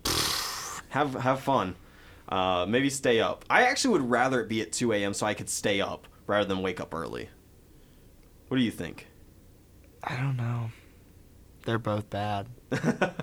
[0.90, 1.77] have have fun.
[2.29, 3.45] Uh, maybe stay up.
[3.51, 5.14] I actually would rather it be at 2 a.m.
[5.14, 7.29] so I could stay up rather than wake up early.
[8.49, 9.07] What do you think?
[10.05, 10.71] I don't know.
[11.66, 12.47] They're both bad.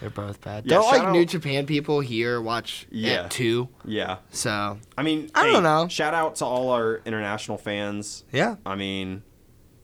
[0.00, 0.64] They're both bad.
[0.66, 3.24] Yeah, don't shout like out- New Japan people here watch Yeah.
[3.24, 3.68] at two.
[3.84, 4.18] Yeah.
[4.30, 5.88] So I mean, I don't know.
[5.88, 8.24] Shout out to all our international fans.
[8.32, 9.22] yeah, I mean,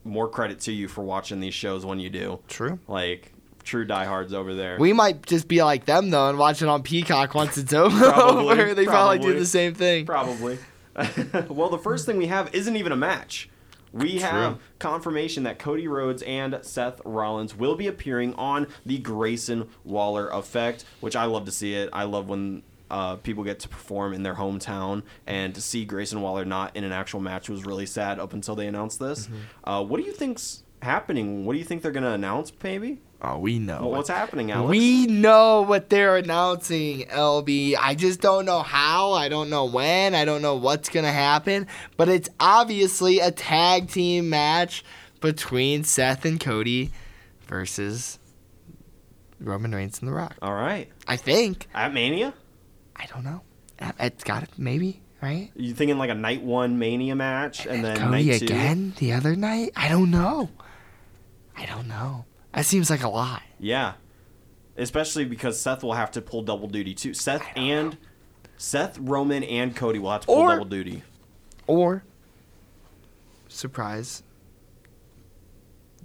[0.03, 2.39] more credit to you for watching these shows when you do.
[2.47, 2.79] true.
[2.87, 3.31] Like
[3.63, 4.77] true diehards over there.
[4.79, 7.97] We might just be like them though and watch it on Peacock once it's over.
[8.11, 9.19] Probably, they probably, probably.
[9.19, 10.05] do the same thing.
[10.05, 10.57] Probably.
[11.49, 13.49] well, the first thing we have isn't even a match.
[13.97, 14.61] We have True.
[14.79, 20.85] confirmation that Cody Rhodes and Seth Rollins will be appearing on the Grayson Waller effect,
[20.99, 21.89] which I love to see it.
[21.93, 26.21] I love when uh, people get to perform in their hometown, and to see Grayson
[26.21, 29.27] Waller not in an actual match was really sad up until they announced this.
[29.63, 31.45] Uh, what do you think's happening?
[31.45, 32.99] What do you think they're going to announce, maybe?
[33.21, 33.79] Oh, we know.
[33.81, 34.69] Well, what's happening, Alex?
[34.69, 37.75] We know what they're announcing, LB.
[37.79, 39.13] I just don't know how.
[39.13, 40.13] I don't know when.
[40.13, 41.65] I don't know what's going to happen.
[41.97, 44.83] But it's obviously a tag team match
[45.19, 46.91] between Seth and Cody
[47.47, 48.19] versus
[49.39, 50.35] Roman Reigns and The Rock.
[50.41, 50.87] All right.
[51.07, 51.67] I think.
[51.73, 52.35] At Mania?
[52.95, 53.41] I don't know.
[53.99, 55.51] It's got it, maybe, right?
[55.55, 58.45] You thinking like a night one Mania match and then Cody night two?
[58.45, 59.71] again the other night?
[59.75, 60.49] I don't know.
[61.55, 62.25] I don't know.
[62.57, 63.43] That seems like a lot.
[63.59, 63.93] Yeah.
[64.75, 67.13] Especially because Seth will have to pull double duty too.
[67.13, 67.97] Seth and
[68.57, 71.03] Seth, Roman, and Cody will have to pull Or- double duty.
[71.67, 72.03] Or
[73.47, 74.23] surprise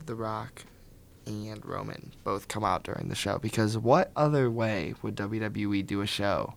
[0.04, 0.64] The Rock
[1.26, 6.00] and Roman both come out during the show because what other way would WWE do
[6.00, 6.54] a show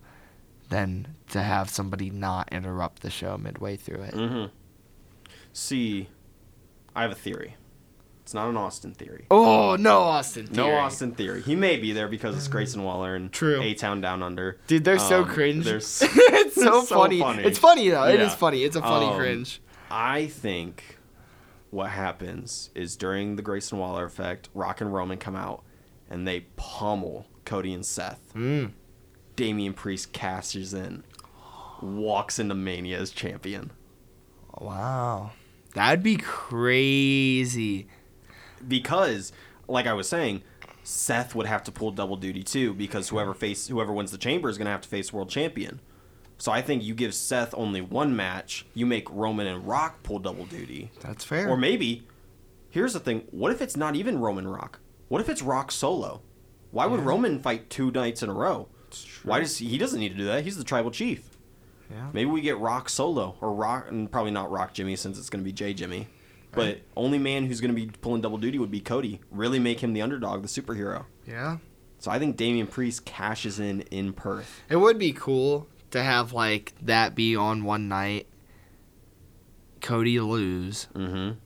[0.69, 4.13] than to have somebody not interrupt the show midway through it?
[4.13, 4.45] Mm-hmm.
[5.53, 6.09] See,
[6.95, 7.55] I have a theory.
[8.25, 9.27] It's not an Austin theory.
[9.29, 10.47] Oh, no Austin.
[10.47, 10.67] Theory.
[10.67, 11.43] No Austin theory.
[11.43, 13.61] He may be there because it's Grayson Waller and True.
[13.61, 14.57] A Town Down Under.
[14.65, 15.63] Dude, they're so Um, cringe.
[15.63, 17.19] they're s- it's so, so funny.
[17.19, 17.43] funny.
[17.43, 18.05] It's funny though.
[18.05, 18.25] It Yeah.
[18.25, 18.63] is funny.
[18.63, 19.61] It's a funny Um, cringe.
[19.91, 20.97] I think
[21.69, 25.61] what happens is during the Grayson Waller effect, Rock and Roman come out
[26.09, 28.33] and they pummel Cody and Seth.
[28.33, 28.71] Mm.
[29.35, 31.03] Damian Priest cashes in,
[31.79, 33.69] walks into Mania as champion.
[34.59, 35.33] Wow.
[35.75, 37.87] That'd be crazy.
[38.67, 39.31] Because,
[39.67, 40.43] like I was saying,
[40.83, 44.49] Seth would have to pull double duty too, because whoever face whoever wins the chamber
[44.49, 45.79] is gonna have to face world champion.
[46.37, 50.19] So I think you give Seth only one match, you make Roman and Rock pull
[50.19, 50.91] double duty.
[50.99, 51.49] That's fair.
[51.49, 52.05] Or maybe,
[52.69, 54.79] here's the thing: what if it's not even Roman Rock?
[55.07, 56.21] What if it's Rock solo?
[56.71, 58.67] Why would Roman fight two nights in a row?
[59.23, 60.43] Why does he, he doesn't need to do that?
[60.43, 61.29] He's the tribal chief.
[61.89, 62.09] Yeah.
[62.13, 65.43] Maybe we get Rock solo or Rock, and probably not Rock Jimmy since it's going
[65.43, 66.07] to be Jey Jimmy.
[66.55, 69.19] But only man who's going to be pulling double duty would be Cody.
[69.31, 71.05] Really make him the underdog, the superhero.
[71.27, 71.57] Yeah.
[71.99, 74.61] So I think Damian Priest cashes in in Perth.
[74.69, 78.27] It would be cool to have like that be on one night.
[79.81, 81.37] Cody lose, Mm-hmm.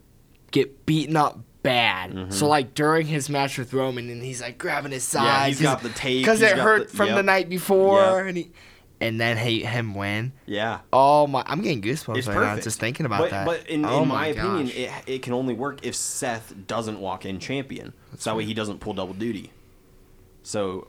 [0.51, 2.33] get beaten up bad.
[2.33, 5.25] So like during his match with Roman, and he's like grabbing his side.
[5.25, 6.21] Yeah, he's got the tape.
[6.21, 8.27] because it hurt the- from the night before, Yep.
[8.27, 8.51] and he,
[9.01, 10.33] and then he, him win.
[10.45, 10.79] Yeah.
[10.91, 11.43] Oh my!
[11.45, 12.55] I'm getting goosebumps It's right perfect.
[12.57, 13.45] now just thinking about but, that.
[13.45, 17.25] But in, oh in my, opinion, it, it can only work if Seth doesn't walk
[17.25, 17.93] in champion.
[18.17, 19.51] so that way he doesn't pull double duty.
[20.43, 20.87] So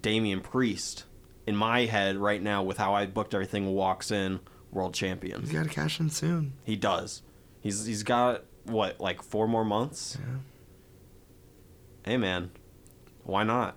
[0.00, 1.04] Damian Priest,
[1.46, 5.40] in my head right now, with how I booked everything, walks in world champion.
[5.40, 6.52] he's got to cash in soon.
[6.64, 7.22] He does.
[7.60, 10.16] He's he's got what like four more months.
[10.20, 10.36] Yeah.
[12.04, 12.50] Hey man,
[13.24, 13.76] why not?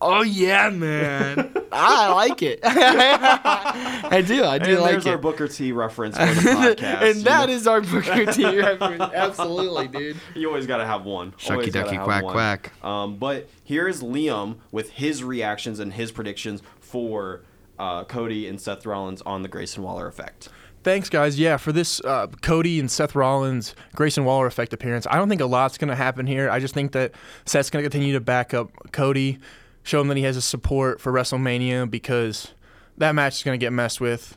[0.00, 1.54] Oh yeah, man!
[1.72, 2.60] I like it.
[2.64, 4.44] I do.
[4.44, 5.04] I do and like there's it.
[5.04, 6.32] There's our Booker T reference for the
[6.76, 6.82] podcast.
[7.02, 7.54] and you that know?
[7.54, 9.02] is our Booker T reference.
[9.02, 10.16] Absolutely, dude.
[10.34, 11.32] You always got to have one.
[11.32, 12.32] Shucky Always ducky quack one.
[12.32, 12.72] quack.
[12.84, 17.42] Um, but here's Liam with his reactions and his predictions for
[17.78, 20.48] uh, Cody and Seth Rollins on the Grayson Waller effect.
[20.82, 21.38] Thanks, guys.
[21.38, 25.40] Yeah, for this uh, Cody and Seth Rollins Grayson Waller effect appearance, I don't think
[25.40, 26.50] a lot's going to happen here.
[26.50, 27.12] I just think that
[27.46, 29.38] Seth's going to continue to back up Cody,
[29.84, 32.52] show him that he has his support for WrestleMania because
[32.98, 34.36] that match is going to get messed with.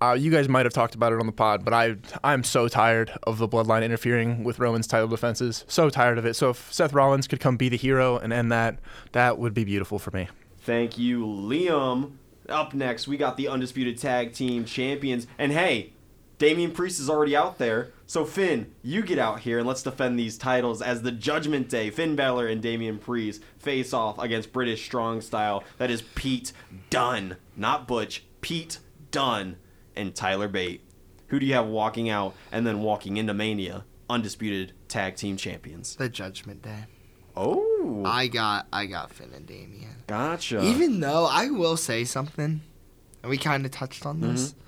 [0.00, 2.66] Uh, you guys might have talked about it on the pod, but I I'm so
[2.66, 5.64] tired of the Bloodline interfering with Roman's title defenses.
[5.68, 6.34] So tired of it.
[6.34, 8.78] So if Seth Rollins could come be the hero and end that,
[9.12, 10.28] that would be beautiful for me.
[10.62, 12.12] Thank you, Liam.
[12.48, 15.28] Up next, we got the Undisputed Tag Team Champions.
[15.38, 15.92] And hey,
[16.42, 17.92] Damian Priest is already out there.
[18.04, 21.88] So, Finn, you get out here and let's defend these titles as the Judgment Day.
[21.88, 25.62] Finn Balor and Damian Priest face off against British Strong Style.
[25.78, 26.52] That is Pete
[26.90, 27.36] Dunne.
[27.56, 28.80] Not Butch, Pete
[29.12, 29.54] Dunne
[29.94, 30.80] and Tyler Bate.
[31.28, 33.84] Who do you have walking out and then walking into Mania?
[34.10, 35.94] Undisputed Tag Team Champions.
[35.94, 36.86] The Judgment Day.
[37.36, 40.02] Oh, I got I got Finn and Damian.
[40.08, 40.60] gotcha.
[40.60, 42.62] Even though I will say something,
[43.22, 44.48] and we kind of touched on this.
[44.48, 44.61] Mm-hmm.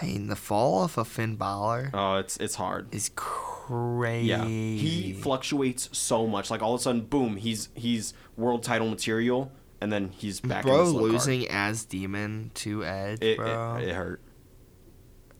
[0.00, 2.94] I mean, the fall off of Finn Balor oh, it's it's hard.
[2.94, 4.28] is crazy.
[4.28, 6.50] Yeah, he fluctuates so much.
[6.50, 10.64] Like all of a sudden, boom, he's he's world title material, and then he's back.
[10.64, 11.12] bro in the slow card.
[11.12, 14.22] losing as Demon to Edge, it, bro, it, it hurt.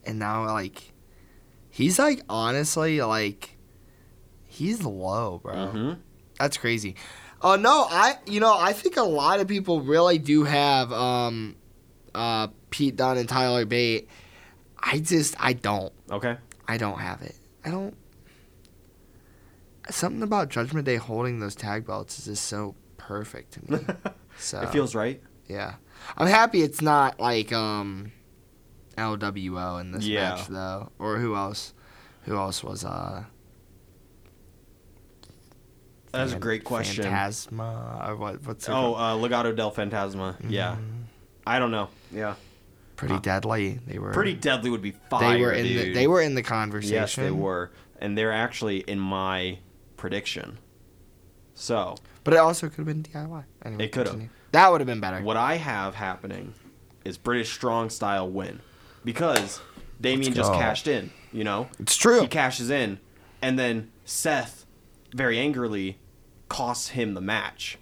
[0.04, 0.92] and now like
[1.70, 3.56] he's like honestly like
[4.44, 5.54] he's low, bro.
[5.54, 5.98] Mhm.
[6.38, 6.96] That's crazy.
[7.40, 11.56] Oh no, I you know I think a lot of people really do have um
[12.14, 14.08] uh Pete Dunne and Tyler Bate.
[14.82, 15.92] I just I don't.
[16.10, 16.36] Okay.
[16.68, 17.36] I don't have it.
[17.64, 17.96] I don't.
[19.90, 23.84] Something about Judgment Day holding those tag belts is just so perfect to me.
[24.38, 25.20] so It feels right.
[25.48, 25.74] yeah.
[26.16, 28.12] I'm happy it's not like um
[28.96, 30.30] LWO in this Yeah.
[30.34, 31.74] match though, or who else?
[32.24, 33.24] Who else was uh?
[36.12, 37.04] That's a great question.
[37.04, 38.46] Phantasma or what?
[38.46, 40.36] What's Oh, uh, Legado del Fantasma.
[40.46, 40.76] Yeah.
[41.46, 41.88] I don't know.
[42.12, 42.34] Yeah.
[43.08, 43.80] Pretty deadly.
[43.86, 45.34] They were Pretty deadly would be fire.
[45.36, 45.96] They were in the dude.
[45.96, 46.94] they were in the conversation.
[46.94, 49.58] Yes, they were, and they're actually in my
[49.96, 50.58] prediction.
[51.54, 53.44] So But it also could have been DIY.
[53.64, 54.10] Anyway, It could've.
[54.12, 54.30] continue.
[54.52, 55.22] That would have been better.
[55.22, 56.54] What I have happening
[57.04, 58.60] is British strong style win
[59.04, 59.60] because
[60.00, 60.58] Damian just go.
[60.58, 61.10] cashed in.
[61.32, 62.20] You know, It's true.
[62.20, 62.98] he cashes in,
[63.40, 64.66] and then Seth
[65.14, 65.98] very angrily
[66.48, 67.78] costs him the match.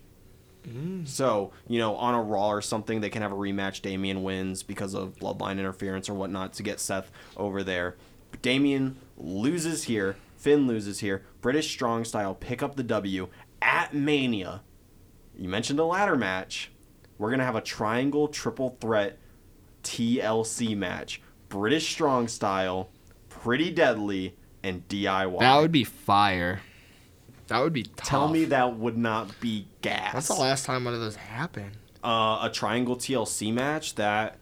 [0.69, 1.07] Mm.
[1.07, 3.83] So you know, on a Raw or something, they can have a rematch.
[3.83, 7.97] Damian wins because of bloodline interference or whatnot to get Seth over there.
[8.31, 10.17] But Damian loses here.
[10.37, 11.25] Finn loses here.
[11.41, 13.29] British strong style pick up the W
[13.61, 14.63] at Mania.
[15.37, 16.71] You mentioned a ladder match.
[17.19, 19.19] We're gonna have a triangle triple threat
[19.83, 21.21] TLC match.
[21.49, 22.91] British strong style,
[23.29, 25.41] pretty deadly, and DIY.
[25.41, 26.61] That would be fire.
[27.51, 28.09] That would be tough.
[28.09, 30.13] Tell me that would not be gas.
[30.15, 31.77] That's the last time one of those happened.
[32.03, 34.39] uh, a triangle TLC match that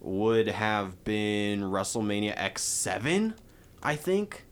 [0.00, 3.34] would have been WrestleMania X7,
[3.82, 4.44] I think.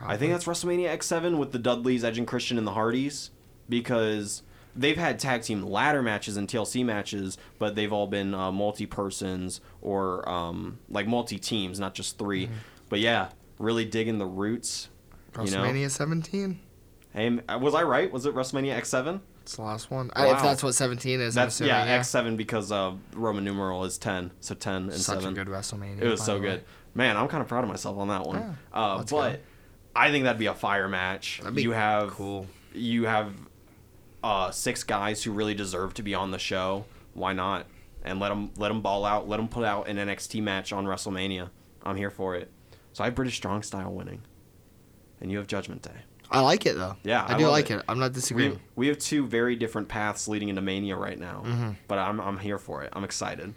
[0.00, 3.30] I think that's WrestleMania X7 with the Dudleys, Edge and Christian, and the Hardys
[3.68, 4.42] because
[4.76, 8.86] they've had tag team ladder matches and TLC matches, but they've all been uh, multi
[8.86, 12.48] persons or um, like multi teams, not just 3
[12.90, 14.88] But yeah, really digging the roots.
[15.38, 16.60] You know, WrestleMania 17.
[17.12, 18.10] hey, was I right?
[18.10, 19.20] Was it WrestleMania X7?
[19.42, 20.10] It's the last one.
[20.16, 21.92] I, if that's what 17 is, That's assuming, yeah, yeah.
[21.98, 25.32] X seven because uh, Roman numeral is ten, so ten and Such seven.
[25.38, 26.00] a good WrestleMania.
[26.00, 26.46] it was so the way.
[26.46, 27.18] good, man.
[27.18, 28.38] I'm kind of proud of myself on that one.
[28.38, 29.36] Yeah, uh, but go.
[29.94, 31.40] I think that'd be a fire match.
[31.42, 32.46] That'd be you have cool.
[32.72, 33.34] You have
[34.22, 36.86] uh, six guys who really deserve to be on the show.
[37.12, 37.66] Why not?
[38.02, 39.28] And let them let them ball out.
[39.28, 41.50] Let them put out an NXT match on WrestleMania.
[41.82, 42.50] I'm here for it.
[42.94, 44.22] So I have British Strong Style winning,
[45.24, 45.90] and you have Judgment Day.
[46.30, 46.96] I like it though.
[47.02, 47.78] Yeah, I, I do like it.
[47.78, 47.84] it.
[47.88, 48.60] I'm not We disagreeing.
[48.76, 51.70] we have two very different paths leading into Mania right now, Mm-hmm.
[51.88, 52.90] but I'm I'm here for it.
[52.92, 53.54] I'm excited.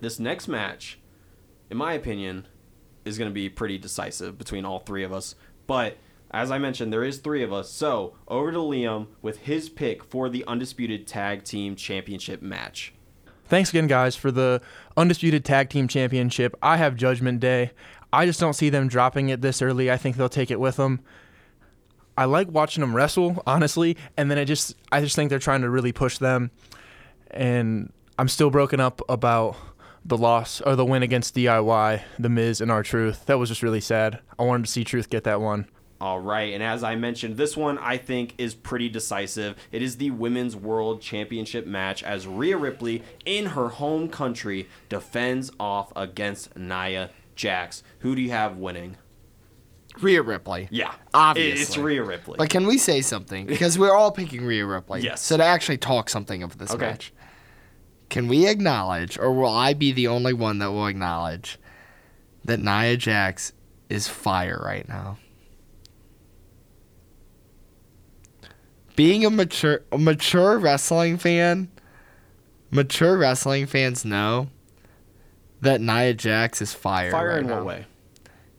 [0.00, 0.98] This next match,
[1.70, 2.46] in my opinion,
[3.04, 5.34] is going to be pretty decisive between all three of us.
[5.66, 5.96] But
[6.30, 7.70] as I mentioned, there is three of us.
[7.70, 12.92] So over to Liam with his pick for the undisputed tag team championship match.
[13.46, 14.62] Thanks again, guys, for the
[14.96, 16.56] undisputed tag team championship.
[16.62, 17.72] I have Judgment Day.
[18.12, 19.90] I just don't see them dropping it this early.
[19.90, 21.00] I think they'll take it with them.
[22.16, 25.62] I like watching them wrestle, honestly, and then I just I just think they're trying
[25.62, 26.50] to really push them.
[27.30, 29.56] And I'm still broken up about
[30.04, 33.26] the loss or the win against DIY, The Miz and R-Truth.
[33.26, 34.20] That was just really sad.
[34.38, 35.68] I wanted to see Truth get that one.
[36.00, 39.56] All right, and as I mentioned, this one I think is pretty decisive.
[39.70, 45.52] It is the Women's World Championship match as Rhea Ripley, in her home country, defends
[45.60, 47.82] off against Nia Jax.
[48.00, 48.96] Who do you have winning?
[50.00, 50.68] Rhea Ripley.
[50.70, 51.60] Yeah, Obviously.
[51.62, 52.36] it's Rhea Ripley.
[52.38, 53.44] But can we say something?
[53.46, 55.02] Because we're all picking Rhea Ripley.
[55.02, 55.20] Yes.
[55.20, 56.86] So to actually talk something of this Okay.
[56.86, 57.12] match,
[58.08, 61.58] can we acknowledge, or will I be the only one that will acknowledge,
[62.44, 63.52] that Nia Jax
[63.90, 65.18] is fire right now?
[68.96, 71.70] Being a mature, a mature wrestling fan,
[72.70, 74.48] mature wrestling fans know
[75.62, 77.10] that Nia Jax is fire.
[77.10, 77.86] Fire right in now what way?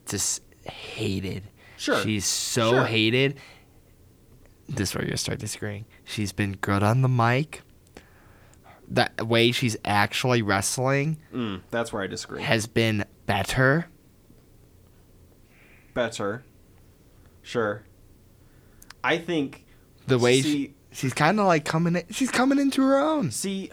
[0.06, 1.44] just hated.
[1.76, 2.02] Sure.
[2.02, 2.84] She's so Sure.
[2.84, 3.38] hated.
[4.68, 5.84] This is where you're start disagreeing.
[6.04, 7.62] She's been good on the mic.
[8.88, 12.42] That way she's actually wrestling Mm, that's where I disagree.
[12.42, 13.86] has been better.
[15.94, 16.44] Better.
[17.42, 17.82] Sure.
[19.02, 19.64] I think.
[20.06, 23.30] The way See- she, she's kind of like coming in, she's coming into her own.
[23.30, 23.70] See,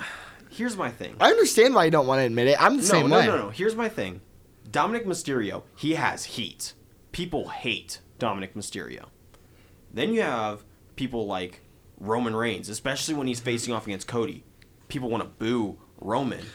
[0.51, 1.15] here's my thing.
[1.19, 2.61] I understand why you don't want to admit it.
[2.61, 3.25] I'm the no, same no, way.
[3.25, 3.43] no, no.
[3.45, 3.49] No.
[3.49, 4.21] Here's my thing.
[4.69, 6.73] Dominik Mysterio, he has heat.
[7.11, 9.05] People hate Dominik Mysterio.
[9.93, 10.63] Then you have
[10.95, 11.61] people like
[11.99, 14.43] Roman Reigns, especially when he's facing off against Cody.
[14.87, 16.45] People want to boo Roman.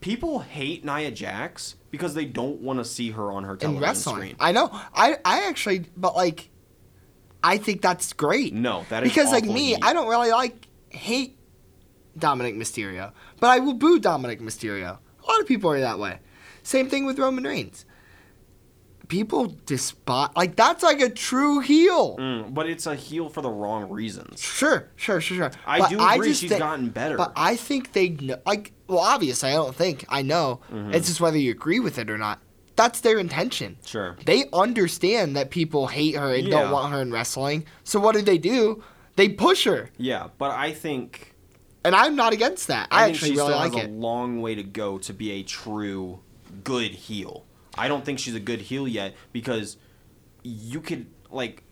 [0.00, 4.36] People hate Nia Jax because they don't want to see her on her television screen.
[4.40, 4.70] I know.
[4.94, 6.48] I I actually, but like,
[7.42, 8.54] I think that's great.
[8.54, 9.78] No, that is because like me, heat.
[9.82, 11.36] I don't really like hate
[12.18, 14.98] Dominik Mysterio, but I will boo Dominik Mysterio.
[15.22, 16.18] A lot of people are that way.
[16.62, 17.84] Same thing with Roman Reigns.
[19.08, 22.16] People despise like that's like a true heel.
[22.16, 24.40] Mm, but it's a heel for the wrong reasons.
[24.40, 25.50] Sure, sure, sure, sure.
[25.66, 27.16] I But do agree just she's gotten better.
[27.16, 28.72] But I think they know, like.
[28.86, 30.60] Well, obviously, I don't think I know.
[30.72, 30.94] Mm-hmm.
[30.94, 32.40] It's just whether you agree with it or not.
[32.76, 33.78] That's their intention.
[33.84, 34.16] Sure.
[34.26, 36.60] They understand that people hate her and Yeah.
[36.62, 37.66] don't want her in wrestling.
[37.84, 38.82] So what do they do?
[39.16, 41.29] They push her, Yeah, but I think
[41.84, 42.88] and I'm not against that.
[42.90, 43.90] I, I, think actually she really still like has it.
[43.90, 46.20] a long way to go to be a true
[46.64, 47.44] good heel.
[47.76, 49.76] I don't think she's a good heel yet because
[50.42, 51.62] you could like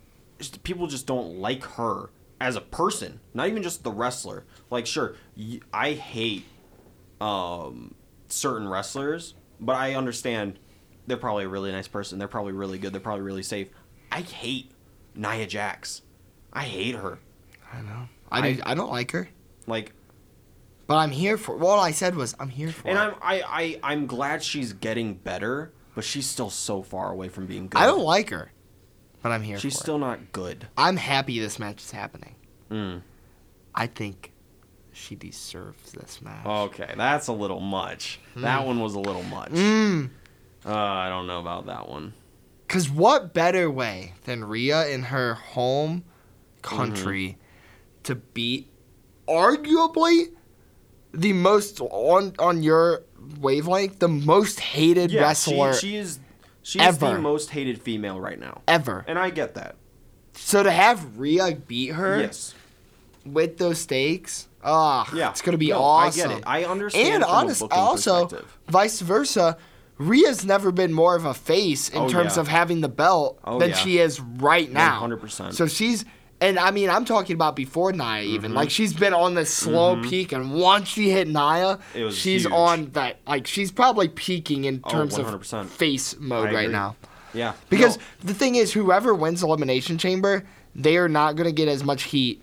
[0.62, 4.44] people just don't like her as a person, not even just the wrestler.
[4.70, 5.16] Like, sure,
[5.72, 6.44] I hate
[7.20, 7.94] um,
[8.28, 10.58] certain wrestlers, but I understand
[11.06, 12.18] they're probably a really nice person.
[12.18, 12.92] They're probably really good.
[12.92, 13.68] They're probably really safe.
[14.12, 14.70] I hate
[15.14, 16.02] Nia Jax.
[16.52, 17.18] I hate her.
[17.72, 18.08] I know.
[18.30, 19.28] I, do, I don't like her,
[19.66, 19.92] Like
[20.88, 21.56] but I'm here for.
[21.56, 22.88] What all I said was I'm here for.
[22.88, 23.00] And it.
[23.00, 27.46] I'm I, I I'm glad she's getting better, but she's still so far away from
[27.46, 27.78] being good.
[27.80, 28.50] I don't like her,
[29.22, 29.56] but I'm here.
[29.58, 30.00] For She's still It.
[30.00, 30.66] not good.
[30.76, 32.34] I'm happy this match is happening.
[32.70, 33.02] Mm.
[33.74, 34.32] I think
[34.92, 36.44] she deserves this match.
[36.44, 38.18] Okay, that's a little much.
[38.34, 39.50] That one was a little much.
[39.52, 40.10] Mm.
[40.66, 42.14] Uh, I don't know about that one.
[42.66, 46.04] Cause what better way than Rhea in her home
[46.62, 48.02] country Mm-hmm.
[48.04, 48.70] to beat
[49.28, 50.32] arguably
[51.18, 53.02] the most on on your
[53.40, 56.18] wavelength, the most hated Yeah, wrestler she, she is
[56.62, 59.04] she is the most hated female right now, ever.
[59.08, 59.76] and I get that.
[60.34, 62.54] So to have Rhea beat her Yes.
[63.24, 65.30] with those stakes, ah, Yeah.
[65.30, 66.30] it's gonna be No, awesome.
[66.30, 66.44] I get it.
[66.46, 67.14] I understand.
[67.14, 68.28] and from honest, also
[68.68, 69.56] vice versa.
[69.98, 72.42] Rhea's never been more of a face in Oh, terms yeah.
[72.42, 73.76] of having the belt Oh, than yeah.
[73.76, 75.00] she is right now.
[75.00, 75.54] 100%.
[75.54, 76.04] So she's,
[76.40, 78.50] and I mean, I'm talking about before Nia even.
[78.50, 78.56] Mm-hmm.
[78.56, 81.78] Like she's been on this slow peak, and once she hit Nia,
[82.10, 82.46] she's huge.
[82.52, 83.18] on that.
[83.26, 85.60] Like she's probably peaking in Oh, terms 100%.
[85.62, 86.96] of face mode right now.
[87.34, 87.54] Yeah.
[87.68, 91.68] Because No, the thing is, whoever wins Elimination Chamber, they are not going to get
[91.68, 92.42] as much heat,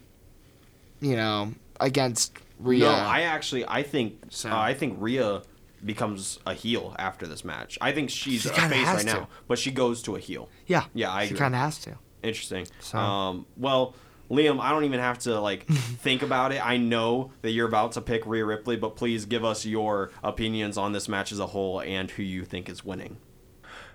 [0.99, 2.79] you know, against Rhea.
[2.85, 5.41] No, I actually I think So- uh, I think Rhea
[5.83, 7.77] becomes a heel after this match.
[7.81, 9.05] I think she's She a face right to.
[9.05, 10.49] now, but she goes to a heel.
[10.67, 11.97] yeah, Yeah, I she kind of has to.
[12.25, 12.67] Interesting.
[12.79, 13.93] So- Um, well,
[14.31, 16.65] Liam, I don't even have to like think about it.
[16.65, 20.77] I know that you're about to pick Rhea Ripley, but please give us your opinions
[20.77, 23.17] on this match as a whole and who you think is winning.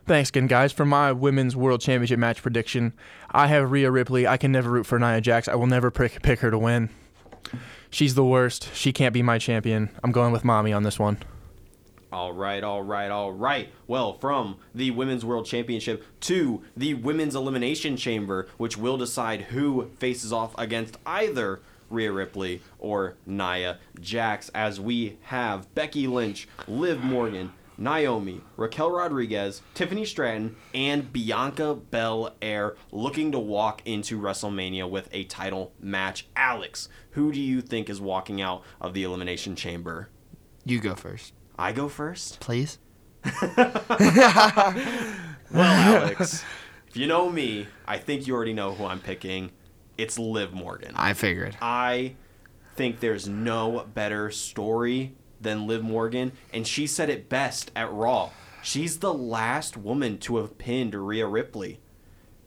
[0.07, 0.73] Thanks again, guys.
[0.73, 2.93] For my women's world championship match prediction,
[3.31, 4.27] I have Rhea Ripley.
[4.27, 5.47] I can never root for Nia Jax.
[5.49, 6.91] I will never pick, pick her to win.
[7.91, 8.71] She's the worst.
[8.75, 9.91] She can't be my champion.
[10.05, 11.19] I'm going with mommy on this one.
[12.13, 13.71] All right, all right, all right.
[13.87, 19.91] Well, from the Women's World Championship to the Women's Elimination Chamber, which will decide who
[19.99, 27.03] faces off against either Rhea Ripley or Nia Jax, as we have Becky Lynch, Liv
[27.03, 35.09] Morgan, Naomi, Raquel Rodriguez, Tiffany Stratton, and Bianca Belair looking to walk into WrestleMania with
[35.13, 36.27] a title match.
[36.37, 40.11] Alex, who do you think is walking out of the Elimination Chamber?
[40.65, 42.41] You go first, I go first?
[42.41, 42.79] please.
[45.53, 46.45] Well, Alex,
[46.89, 49.51] if you know me, I think you already know who I'm picking.
[49.99, 50.93] It's Liv Morgan.
[50.95, 51.57] I figured.
[51.61, 52.15] I
[52.77, 58.31] think there's no better story than Liv Morgan, and she said it best at Raw.
[58.63, 61.81] She's the last woman to have pinned Rhea Ripley.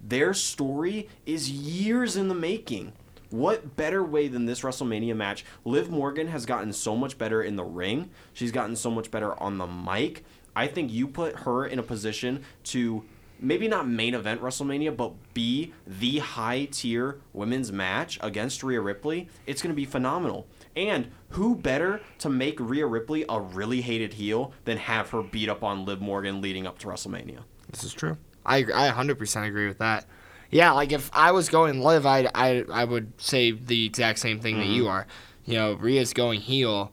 [0.02, 2.94] Their story is years in the making.
[3.34, 5.44] What better way than this WrestleMania match?
[5.66, 8.12] Liv Morgan has gotten so much better in the ring.
[8.32, 10.24] She's gotten so much better on the mic.
[10.56, 13.04] I think you put her in a position to
[13.40, 19.28] maybe not main event WrestleMania, but be the high tier women's match against Rhea Ripley.
[19.48, 20.46] It's going to be phenomenal.
[20.76, 25.50] And who better to make Rhea Ripley a really hated heel than have her beat
[25.50, 27.40] up on Liv Morgan leading up to WrestleMania?
[27.72, 28.16] This is true.
[28.46, 30.06] I I 100% agree with that.
[30.54, 34.40] Yeah, like if I was going live, I I I would say the exact same
[34.40, 35.08] thing that you are.
[35.46, 36.92] You know, Rhea's going heel.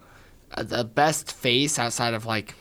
[0.52, 2.54] Uh, The best face outside of like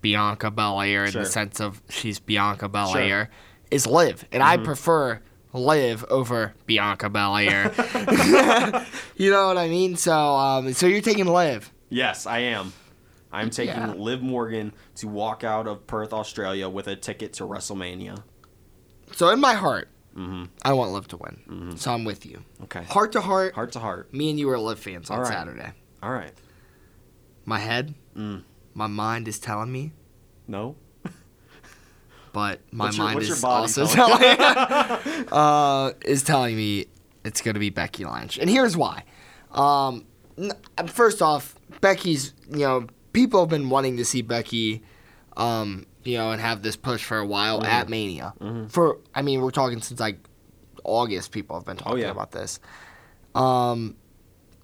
[0.00, 1.22] Bianca Belair in Sure.
[1.22, 3.30] the sense of she's Bianca Belair
[3.70, 5.20] is Liv, and I prefer
[5.52, 7.72] Liv over Bianca Belair.
[9.16, 9.96] you know what I mean?
[9.96, 11.72] So um, so you're taking Liv.
[11.90, 12.72] Yes, I am.
[13.30, 13.92] I'm taking Yeah.
[13.94, 18.22] Liv Morgan to walk out of Perth, Australia with a ticket to WrestleMania.
[19.12, 19.88] So in my heart,
[20.62, 21.76] I want Love to win.
[21.76, 22.42] So I'm with you.
[22.64, 22.82] Okay.
[22.84, 24.12] Heart to heart, Heart to heart.
[24.12, 25.32] me and you are Love fans on All right.
[25.32, 25.72] Saturday.
[26.02, 26.32] All right.
[27.44, 28.42] My head, Mm.
[28.74, 29.92] my mind is telling me,
[30.48, 30.74] No?
[32.32, 34.22] but my What's mind your is also telling
[35.32, 36.86] uh, is telling me
[37.24, 39.04] it's gonna be Becky Lynch, and here's why.
[39.52, 40.04] Um,
[40.88, 44.82] first off, Becky's you know people have been wanting to see Becky,
[45.36, 47.66] um, you know, and have this push for a while Mm-hmm.
[47.70, 48.32] at Mania.
[48.68, 50.18] For I mean, we're talking since like
[50.84, 51.32] August.
[51.32, 52.10] People have been talking Oh, yeah.
[52.10, 52.60] about this.
[53.34, 53.96] Um,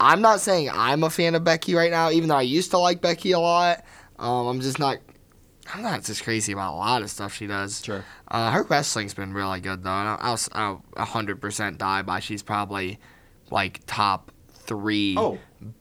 [0.01, 2.78] I'm not saying I'm a fan of Becky right now, even though I used to
[2.78, 3.85] like Becky a lot.
[4.18, 4.99] Um, I'm just not.
[5.72, 7.82] I'm not just crazy about a lot of stuff she does.
[7.82, 8.05] Sure.
[8.28, 12.43] Uh, her wrestling's been really good though, and I'll, I'll, I'll 100% die by she's
[12.43, 12.99] probably
[13.51, 15.39] like top three Oh.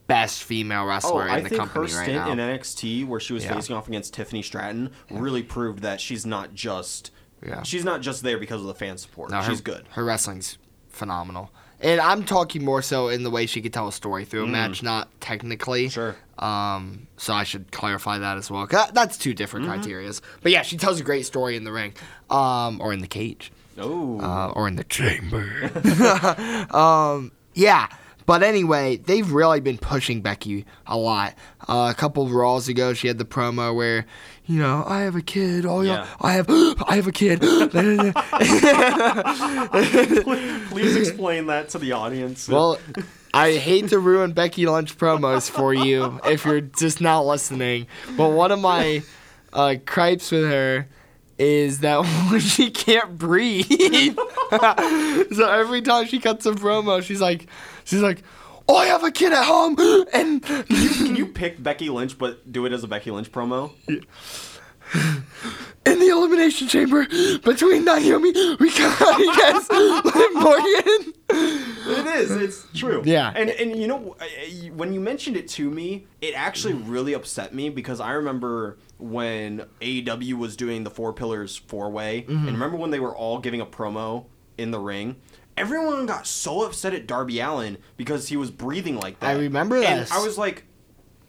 [0.08, 2.32] Best female Oh, wrestler I in the think her company right stint now.
[2.32, 3.54] in NXT, where she was Yeah.
[3.56, 7.12] facing off against Tiffany Stratton, really proved that she's not just
[7.46, 7.64] Yeah.
[7.64, 9.30] she's not just there because of the fan support.
[9.32, 9.86] No, her, she's good.
[9.92, 10.58] Her wrestling's
[10.90, 11.52] phenomenal.
[11.82, 14.48] And I'm talking more so in the way she could tell a story through a
[14.48, 15.88] match, not technically.
[15.88, 15.92] Mm.
[15.92, 16.16] Sure.
[16.40, 18.66] Um, so I should clarify that as well.
[18.68, 19.82] that- that's two different Mm-hmm.
[19.82, 20.22] criterias.
[20.42, 21.94] But yeah, she tells a great story in the ring,
[22.30, 23.52] um, or in the cage.
[23.78, 25.72] Oh, uh, or in the chamber.
[26.72, 27.88] um, yeah.
[28.26, 31.36] But anyway, they've really been pushing Becky a lot.
[31.68, 34.06] Uh, a couple of Raws ago, she had the promo where,
[34.46, 35.66] you know, I have a kid.
[35.66, 36.08] Oh yeah, Yeah.
[36.22, 36.46] I have,
[36.88, 37.42] I have a kid.
[40.70, 42.48] please explain that to the audience.
[42.48, 42.78] well,
[43.34, 47.88] I hate to ruin Becky Lynch promos for you if you're just not listening.
[48.16, 49.02] But one of my
[49.52, 50.88] uh, gripes with her
[51.44, 52.04] is that
[52.42, 53.66] she can't breathe.
[55.34, 57.48] so every time she cuts a promo, she's like,
[57.84, 58.24] she's like,
[58.68, 59.76] "Oh, I have a kid at home,"
[60.14, 63.72] and can you pick Becky Lynch, but do it as a Becky Lynch promo?
[65.86, 67.06] In the elimination chamber
[67.40, 71.14] between Naomi, we got against Liv Morgan.
[71.30, 72.32] It is.
[72.32, 73.02] It's true.
[73.06, 73.34] Yeah.
[73.36, 74.16] And and you know
[74.74, 79.66] when you mentioned it to me, it actually really upset me because I remember when
[79.82, 82.48] AEW was doing the Four Pillars four way, Mm-hmm.
[82.48, 84.26] and remember when they were all giving a promo
[84.58, 85.18] in the ring.
[85.58, 89.36] Everyone got so upset at Darby Allin because he was breathing like that.
[89.36, 90.12] I remember this.
[90.12, 90.64] I was like,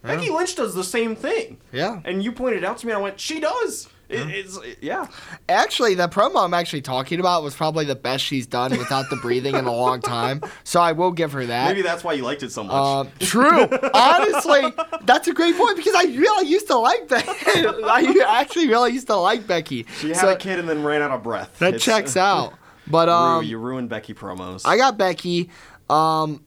[0.04, 1.58] Becky Lynch does the same thing.
[1.72, 2.00] Yeah.
[2.04, 3.88] And you pointed out to me, and I went, she does.
[4.06, 5.06] It, it's yeah.
[5.48, 9.16] Actually, the promo I'm actually talking about was probably the best she's done without the
[9.16, 10.42] breathing in a long time.
[10.62, 11.68] So I will give her that.
[11.68, 12.74] Maybe that's why you liked it so much.
[12.74, 13.66] Um, true.
[13.94, 14.72] Honestly,
[15.04, 17.26] that's a great point because I really used to like Becky.
[17.56, 19.86] I actually really used to like Becky.
[19.98, 21.58] she had so a kid and then ran out of breath.
[21.60, 22.52] that It's- checks out.
[22.86, 24.62] But Rue, um, you ruined Becky promos.
[24.66, 25.48] I got Becky.
[25.88, 26.43] Um,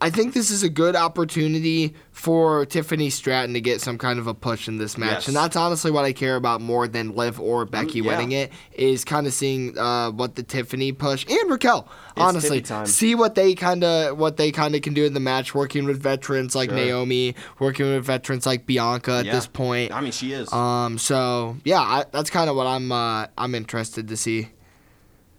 [0.00, 4.28] I think this is a good opportunity for Tiffany Stratton to get some kind of
[4.28, 5.26] a push in this match, Yes.
[5.28, 8.10] and that's honestly what I care about more than Liv or Becky Mm, yeah.
[8.16, 8.52] winning it.
[8.74, 12.86] Is kind of seeing uh, what the Tiffany push and Raquel, honestly, time.
[12.86, 15.84] see what they kind of what they kind of can do in the match, working
[15.84, 16.78] with veterans like Sure.
[16.78, 19.32] Naomi, working with veterans like Bianca at Yeah.
[19.32, 19.92] this point.
[19.92, 20.52] I mean, she is.
[20.52, 24.50] Um, so yeah, I, that's kind of what I'm uh, I'm interested to see.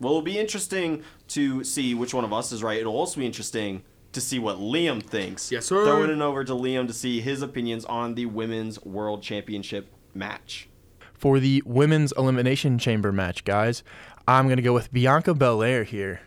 [0.02, 2.80] Well, it'll be interesting to see which one of us is right.
[2.80, 5.52] It'll also be interesting to see what Liam thinks.
[5.52, 5.86] Yes, sir.
[5.86, 10.68] Throwing it over to Liam to see his opinions on the Women's World Championship match.
[11.14, 13.84] For the women's elimination chamber match, guys,
[14.28, 16.22] I'm going to go with Bianca Belair here.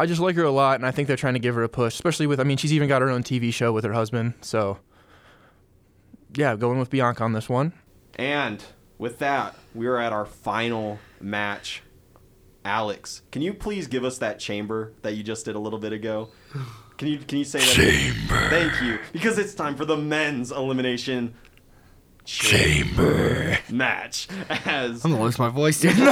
[0.00, 1.68] I just like her a lot, and I think they're trying to give her a
[1.68, 4.34] push, especially with, I mean, she's even got her own TV show with her husband.
[4.42, 4.78] So,
[6.36, 7.72] yeah, going with Bianca on this one.
[8.16, 8.62] And
[8.98, 11.82] with that, we are at our final match.
[12.68, 15.94] Alex, can you please give us that chamber that you just did a little bit
[15.94, 16.28] ago?
[16.98, 17.68] Can you can you say that?
[17.74, 18.50] Chamber.
[18.50, 21.34] Thank you, because it's time for the men's elimination
[22.26, 24.28] chamber match.
[24.50, 25.96] As I'm gonna lose my voice, dude.
[25.96, 26.06] you're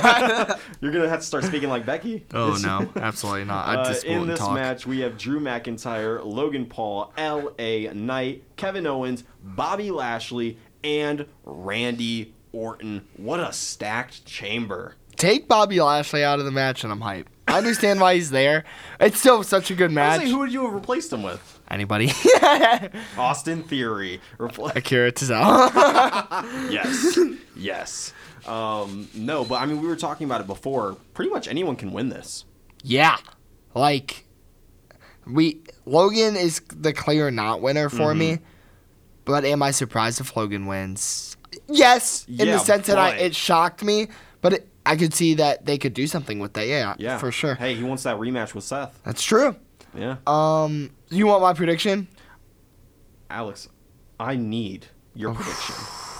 [0.93, 2.25] gonna have to start speaking like Becky.
[2.33, 3.69] oh no, absolutely not.
[3.69, 4.55] I Uh, in this talk.
[4.55, 7.93] match, we have Drew McIntyre, Logan Paul, L.A.
[7.93, 13.07] Knight, Kevin Owens, Bobby Lashley, and Randy Orton.
[13.19, 14.95] What a stacked chamber!
[15.17, 17.27] Take Bobby Lashley out of the match, and I'm hyped.
[17.49, 18.65] I understand why he's there.
[19.01, 20.17] It's still such a good match.
[20.17, 21.61] Honestly, who would you have replaced him with?
[21.71, 22.11] Anybody?
[23.17, 24.21] Austin Theory.
[24.39, 26.71] Repl- Akira Tozawa.
[26.73, 27.19] yes,
[27.57, 28.13] yes.
[28.47, 30.97] Um, no, but I mean, we were talking about it before.
[31.15, 32.45] Pretty much anyone can win this.
[32.83, 33.17] yeah,
[33.75, 34.25] like
[35.27, 38.19] we Logan is the clear not winner for Mm-hmm.
[38.19, 38.39] me.
[39.25, 41.37] But am I surprised if Logan wins?
[41.69, 44.07] Yes, in Yeah, the sense that I, it shocked me,
[44.41, 46.67] but it, I could see that they could do something with that.
[46.67, 47.55] Yeah, Yeah, for sure.
[47.57, 48.99] Hey, he wants that rematch with Seth.
[49.05, 49.57] That's true.
[49.97, 52.09] Yeah, Um, you want my prediction?
[53.31, 53.69] Alex,
[54.21, 55.75] I need your prediction.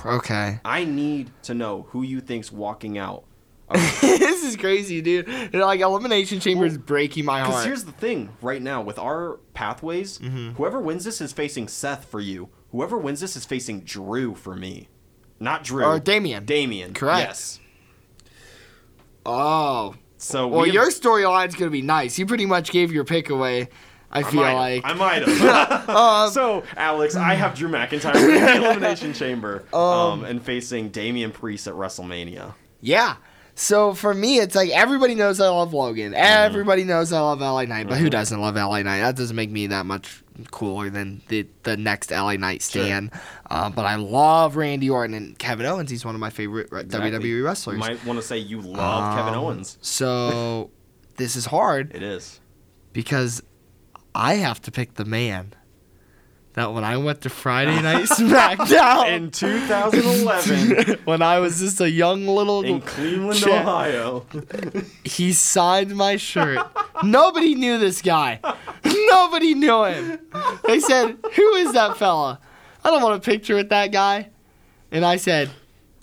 [0.05, 0.61] Okay.
[0.65, 3.25] I need to know who you think's walking out.
[3.73, 5.27] this is crazy, dude.
[5.27, 7.51] They're like elimination chamber is breaking my heart.
[7.51, 10.51] Because here's the thing, right now with our pathways, Mm-hmm.
[10.51, 12.49] whoever wins this is facing Seth for you.
[12.71, 14.89] Whoever wins this is facing Drew for me.
[15.41, 15.85] Not Drew.
[15.85, 16.45] Or Damian.
[16.45, 16.95] Damian.
[16.95, 17.27] Correct.
[17.29, 17.61] Yes.
[19.27, 22.19] Oh, So well, we your storyline's gonna be nice.
[22.19, 23.69] You pretty much gave your pick away.
[24.11, 24.83] I I feel might like.
[24.85, 26.31] I might have.
[26.33, 31.67] so, Alex, I have Drew McIntyre in the Elimination Chamber um, and facing Damian Priest
[31.67, 32.55] at WrestleMania.
[32.81, 33.17] yeah.
[33.59, 36.13] So for me, it's like everybody knows I love Logan.
[36.13, 36.23] Mm-hmm.
[36.23, 38.99] Everybody knows I love LA Knight, but who doesn't love LA Knight?
[38.99, 43.11] That doesn't make me that much cooler than the the next LA Knight stan.
[43.51, 45.91] Uh, but I love Randy Orton and Kevin Owens.
[45.91, 47.11] He's one of my favorite Exactly.
[47.11, 47.75] WWE wrestlers.
[47.75, 49.79] You might want to say you love Kevin Um, Owens.
[49.81, 50.71] So
[51.17, 51.95] this is hard.
[51.95, 52.41] It is.
[52.93, 53.43] because
[54.15, 55.55] I have to pick the man
[56.57, 61.91] that when I went to Friday Night SmackDown In 2011, when I was just a
[61.91, 63.45] young little in Cleveland.
[63.47, 64.27] Ohio.
[65.05, 66.59] he signed my shirt.
[67.05, 68.41] Nobody knew this guy.
[68.85, 70.19] Nobody knew him.
[70.65, 72.41] They said, "Who is that fella?"
[72.83, 74.31] I don't want a picture with that guy.
[74.91, 75.51] And I said,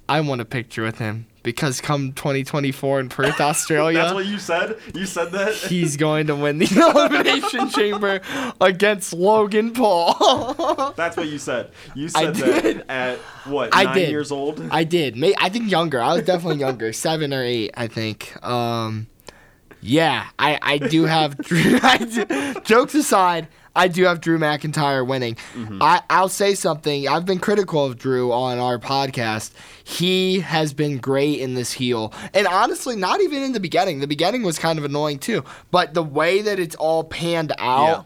[0.07, 4.39] "I want a picture with him because come 2024 in Perth, Australia." That's what you
[4.39, 4.77] said?
[4.95, 5.53] You said that?
[5.69, 6.65] He's going to win the
[6.95, 8.21] Elimination Chamber
[8.59, 10.93] against Logan Paul.
[10.95, 11.71] That's what you said.
[11.95, 12.85] You I said that did.
[12.89, 14.09] at what, I nine did.
[14.09, 14.65] years old?
[14.71, 15.15] I did.
[15.15, 16.01] May I think younger.
[16.01, 18.33] I was definitely younger, seven or eight, I think.
[18.43, 19.07] Um,
[19.81, 21.35] yeah, I, I do have.
[21.51, 25.35] I do, jokes aside, I do have Drew McIntyre winning.
[25.55, 25.81] Mm-hmm.
[25.81, 27.07] I I'll say something.
[27.07, 29.51] I've been critical of Drew on our podcast.
[29.83, 33.99] He has been great in this heel, and honestly, not even in the beginning.
[33.99, 38.05] The beginning was kind of annoying too, but the way that it's all panned out,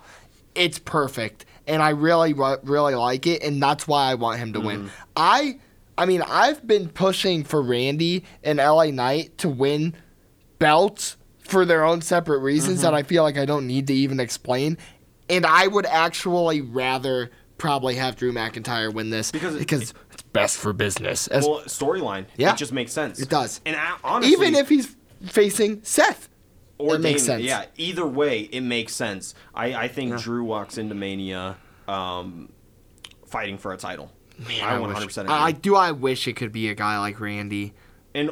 [0.56, 4.60] it's perfect, and I really really like it, and that's why I want him to
[4.60, 4.80] win.
[4.80, 4.90] Mm-hmm.
[5.16, 5.60] I.
[6.00, 9.96] I mean, I've been pushing for Randy and LA Knight to win
[10.60, 12.84] belts for their own separate reasons mm-hmm.
[12.84, 14.78] that I feel like I don't need to even explain.
[15.30, 20.22] And I would actually rather probably have Drew McIntyre win this Because it- because it's
[20.34, 21.28] best for business.
[21.28, 22.26] As- Well, storyline.
[22.38, 22.52] Yeah.
[22.54, 23.20] It just makes sense.
[23.20, 23.60] It does.
[23.66, 26.30] And I, honestly, even if he's facing Seth.
[26.78, 27.44] or it makes sense.
[27.44, 29.34] Yeah, either way, it makes sense.
[29.56, 31.58] I, I think Drew walks into Mania
[31.88, 32.50] um,
[33.26, 34.12] fighting for a title.
[34.48, 35.34] Man, I wish- 100% agree.
[35.34, 35.76] I, I do.
[35.76, 37.74] I wish it could be a guy like Randy
[38.14, 38.30] and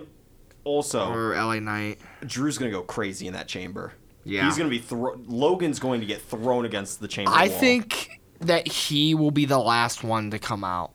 [0.63, 1.97] also, or LA Knight.
[2.25, 3.93] Drew's going to go crazy in that chamber.
[4.25, 4.45] Yeah.
[4.45, 7.59] He's going to be thro- Logan's going to get thrown against the chamber I wall.
[7.59, 10.91] think that he will be the last one to come out.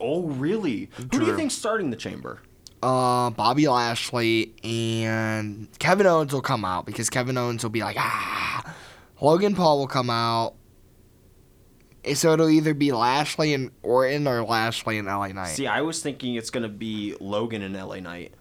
[0.00, 0.90] Oh, really?
[0.96, 1.36] Who do you Drew.
[1.36, 2.40] think's starting the chamber?
[2.82, 7.96] uh, Bobby Lashley and Kevin Owens will come out because Kevin Owens will be like,
[7.98, 8.74] ah.
[9.20, 10.54] Logan Paul will come out.
[12.14, 15.48] So it'll either be Lashley and Orton or Lashley and LA Knight.
[15.48, 18.34] See, I was thinking it's gonna be Logan and LA Knight.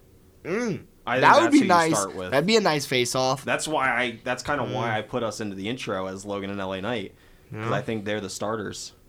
[0.43, 0.83] Mm.
[1.08, 1.91] I that would be nice.
[1.97, 2.32] Start with.
[2.32, 3.45] That'd be a nice face off.
[3.45, 4.20] That's why I.
[4.24, 4.74] That's kind of Mm.
[4.74, 7.14] why I put us into the intro as Logan and LA Knight
[7.51, 8.93] because I think they're the starters.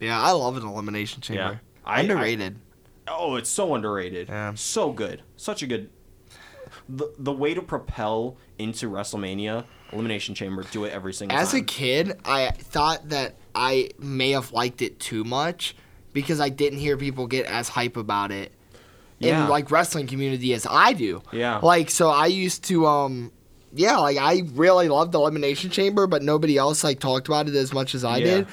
[0.00, 1.42] Yeah, I love an elimination chamber.
[1.42, 1.58] Yeah.
[1.84, 2.58] I- Underrated.
[3.08, 4.28] Oh, it's so underrated.
[4.28, 4.52] Yeah.
[4.54, 5.22] So good.
[5.36, 5.88] Such a good.
[6.88, 11.62] The, the way to propel into WrestleMania, Elimination Chamber, do it every single As a
[11.62, 15.74] kid, I thought that I may have liked it too much
[16.12, 18.52] because I didn't hear people get as hype about it
[19.24, 19.44] Yeah.
[19.44, 21.22] in like wrestling community as I do.
[21.32, 21.58] Yeah.
[21.58, 23.32] Like so I used to um
[23.76, 27.54] yeah, like I really loved the elimination chamber, but nobody else like talked about it
[27.56, 28.24] as much as I Yeah.
[28.24, 28.46] did.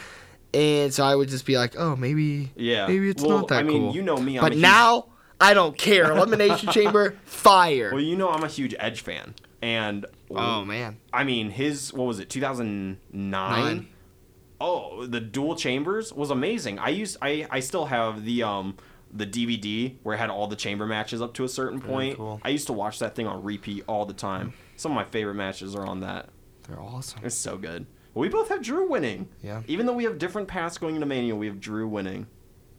[0.53, 2.88] And so I would just be like, "Oh, maybe Yeah.
[2.88, 5.05] maybe it's Well, not that I mean, cool." you know me, I'm but huge- now
[5.39, 6.11] I don't care.
[6.11, 7.91] Elimination chamber, fire.
[7.93, 10.97] Well, you know I'm a huge Edge fan, and oh man.
[11.13, 13.88] I mean his what was it 2009?
[14.59, 16.78] Oh, the dual chambers was amazing.
[16.80, 18.76] I used I I still have the um
[19.14, 22.18] the DVD where it had all the chamber matches up to a certain point.
[22.18, 22.39] cool.
[22.43, 24.53] I used to watch that thing on repeat all the time.
[24.78, 26.30] Some of my favorite matches are on that.
[26.68, 27.22] They're awesome.
[27.24, 27.86] It's so good.
[28.14, 29.30] We both have Drew winning.
[29.41, 29.64] Yeah.
[29.68, 32.28] Even though we have different paths going into Mania, we have Drew winning.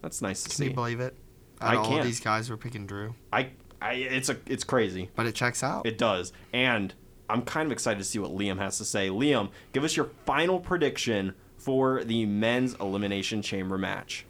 [0.02, 0.64] That's nice to Can see.
[0.66, 1.16] you believe it?
[1.60, 2.04] I Out of all can't.
[2.04, 3.14] these guys were picking Drew.
[3.32, 5.10] I I it's a it's crazy.
[5.14, 5.86] But it checks out.
[5.86, 6.32] It does.
[6.52, 6.92] And
[7.30, 9.08] I'm kind of excited to see what Liam has to say.
[9.08, 14.26] Liam, give us your final prediction for the men's elimination chamber match.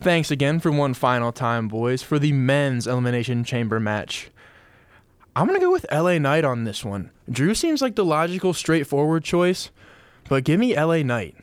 [0.00, 4.30] Thanks again for one final time, boys, for the men's elimination chamber match.
[5.34, 7.10] I'm gonna go with LA Knight on this one.
[7.30, 9.70] Drew seems like the logical, straightforward choice,
[10.28, 11.34] but give me LA Knight.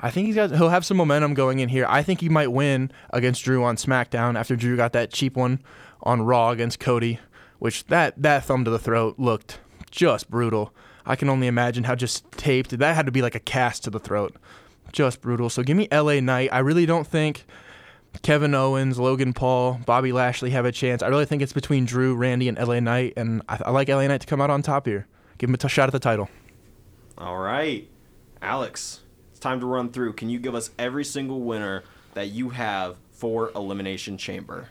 [0.00, 1.86] I think he's got he'll have some momentum going in here.
[1.88, 5.60] I think he might win against Drew on SmackDown after Drew got that cheap one
[6.02, 7.18] on Raw against Cody,
[7.58, 10.74] which that that thumb to the throat looked just brutal.
[11.06, 13.90] I can only imagine how just taped that had to be like a cast to
[13.90, 14.36] the throat.
[14.92, 15.48] Just brutal.
[15.48, 16.50] So give me LA Knight.
[16.52, 17.46] I really don't think
[18.22, 21.02] Kevin Owens, Logan Paul, Bobby Lashley have a chance.
[21.02, 24.06] I really think it's between Drew, Randy, and LA Knight, and I, I like LA
[24.06, 25.06] Knight to come out on top here.
[25.38, 26.28] Give him a t- shot at the title.
[27.18, 27.88] All right.
[28.40, 29.00] Alex,
[29.30, 30.14] it's time to run through.
[30.14, 31.82] Can you give us every single winner
[32.14, 34.68] that you have for Elimination Chamber?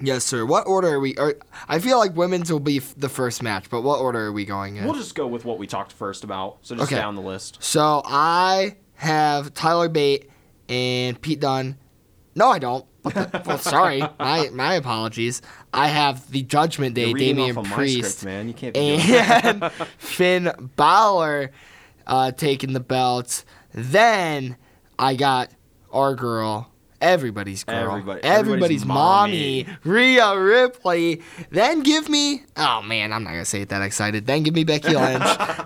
[0.00, 0.44] Yes, sir.
[0.44, 1.16] What order are we?
[1.16, 1.34] Are,
[1.68, 4.44] I feel like women's will be f- the first match, but what order are we
[4.44, 4.84] going in?
[4.84, 6.58] We'll just go with what we talked first about.
[6.62, 7.00] So just Okay.
[7.00, 7.62] down the list.
[7.62, 10.28] so I have Tyler Bate
[10.68, 11.78] and Pete Dunne.
[12.36, 12.84] No, I don't.
[13.46, 15.40] Well, sorry, my my apologies.
[15.72, 18.48] I have the Judgment Day, Damian off Priest, script, man.
[18.48, 21.52] You can't be and Finn Balor
[22.06, 23.44] uh, taking the belts.
[23.72, 24.56] Then
[24.98, 25.50] I got
[25.92, 29.78] our girl, everybody's girl, Everybody- everybody's, everybody's mommy, mommy.
[29.84, 31.22] Rhea Ripley.
[31.50, 34.26] Then give me, oh man, I'm not gonna say it that excited.
[34.26, 35.24] Then give me Becky Lynch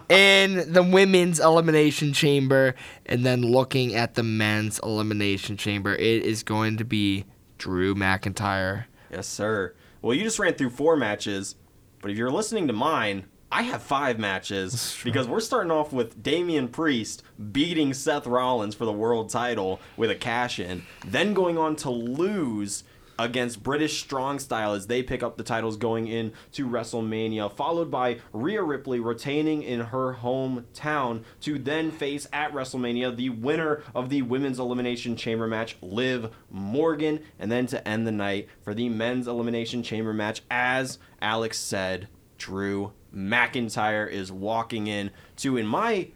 [0.09, 2.75] in the women's elimination chamber,
[3.07, 7.25] and then looking at the men's elimination chamber, it is going to be
[7.59, 8.85] Drew McIntyre.
[9.11, 9.75] Yes, sir.
[10.03, 11.57] Well, you just ran through four matches,
[12.01, 16.23] but if you're listening to mine, I have five matches because we're starting off with
[16.23, 21.59] Damian Priest beating Seth Rollins for the world title with a cash in, then going
[21.59, 22.85] on to lose
[23.19, 28.19] against British Strong Style as they pick up the titles going into WrestleMania, followed by
[28.33, 34.23] Rhea Ripley retaining in her hometown to then face at WrestleMania the winner of the
[34.23, 39.27] Women's Elimination Chamber match, Liv Morgan, and then to end the night for the Men's
[39.27, 46.09] Elimination Chamber match, as Alex said, Drew McIntyre is walking in to, in my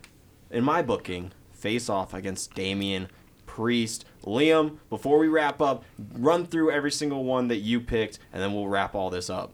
[0.50, 3.08] in my booking, face off against Damian
[3.46, 4.04] Priest.
[4.24, 8.54] Liam, before we wrap up, run through every single one that you picked, and then
[8.54, 9.52] we'll wrap all this up.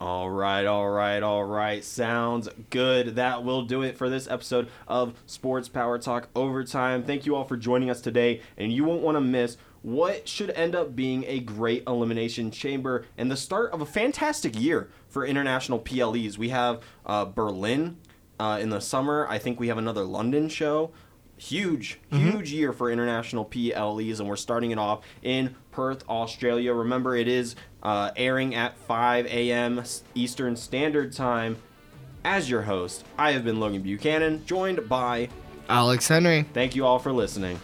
[0.00, 1.82] All right, all right, all right.
[1.82, 3.16] Sounds good.
[3.16, 7.02] That will do it for this episode of Sports Power Talk Overtime.
[7.02, 10.50] Thank you all for joining us today, and you won't want to miss what should
[10.50, 15.24] end up being a great elimination chamber and the start of a fantastic year for
[15.24, 16.38] international PLEs.
[16.38, 17.96] We have uh, Berlin
[18.38, 19.26] uh, in the summer.
[19.28, 20.92] I think we have another London show.
[21.36, 26.74] Huge, huge year for international PLEs, and we're starting it off in Perth, Australia.
[26.74, 27.54] Remember, it is
[27.84, 29.84] uh, airing at 5 a.m.
[30.16, 31.56] Eastern Standard Time.
[32.24, 35.28] As your host, I have been Logan Buchanan, joined by.
[35.68, 36.44] Alex Henry.
[36.52, 37.60] Thank you all for listening.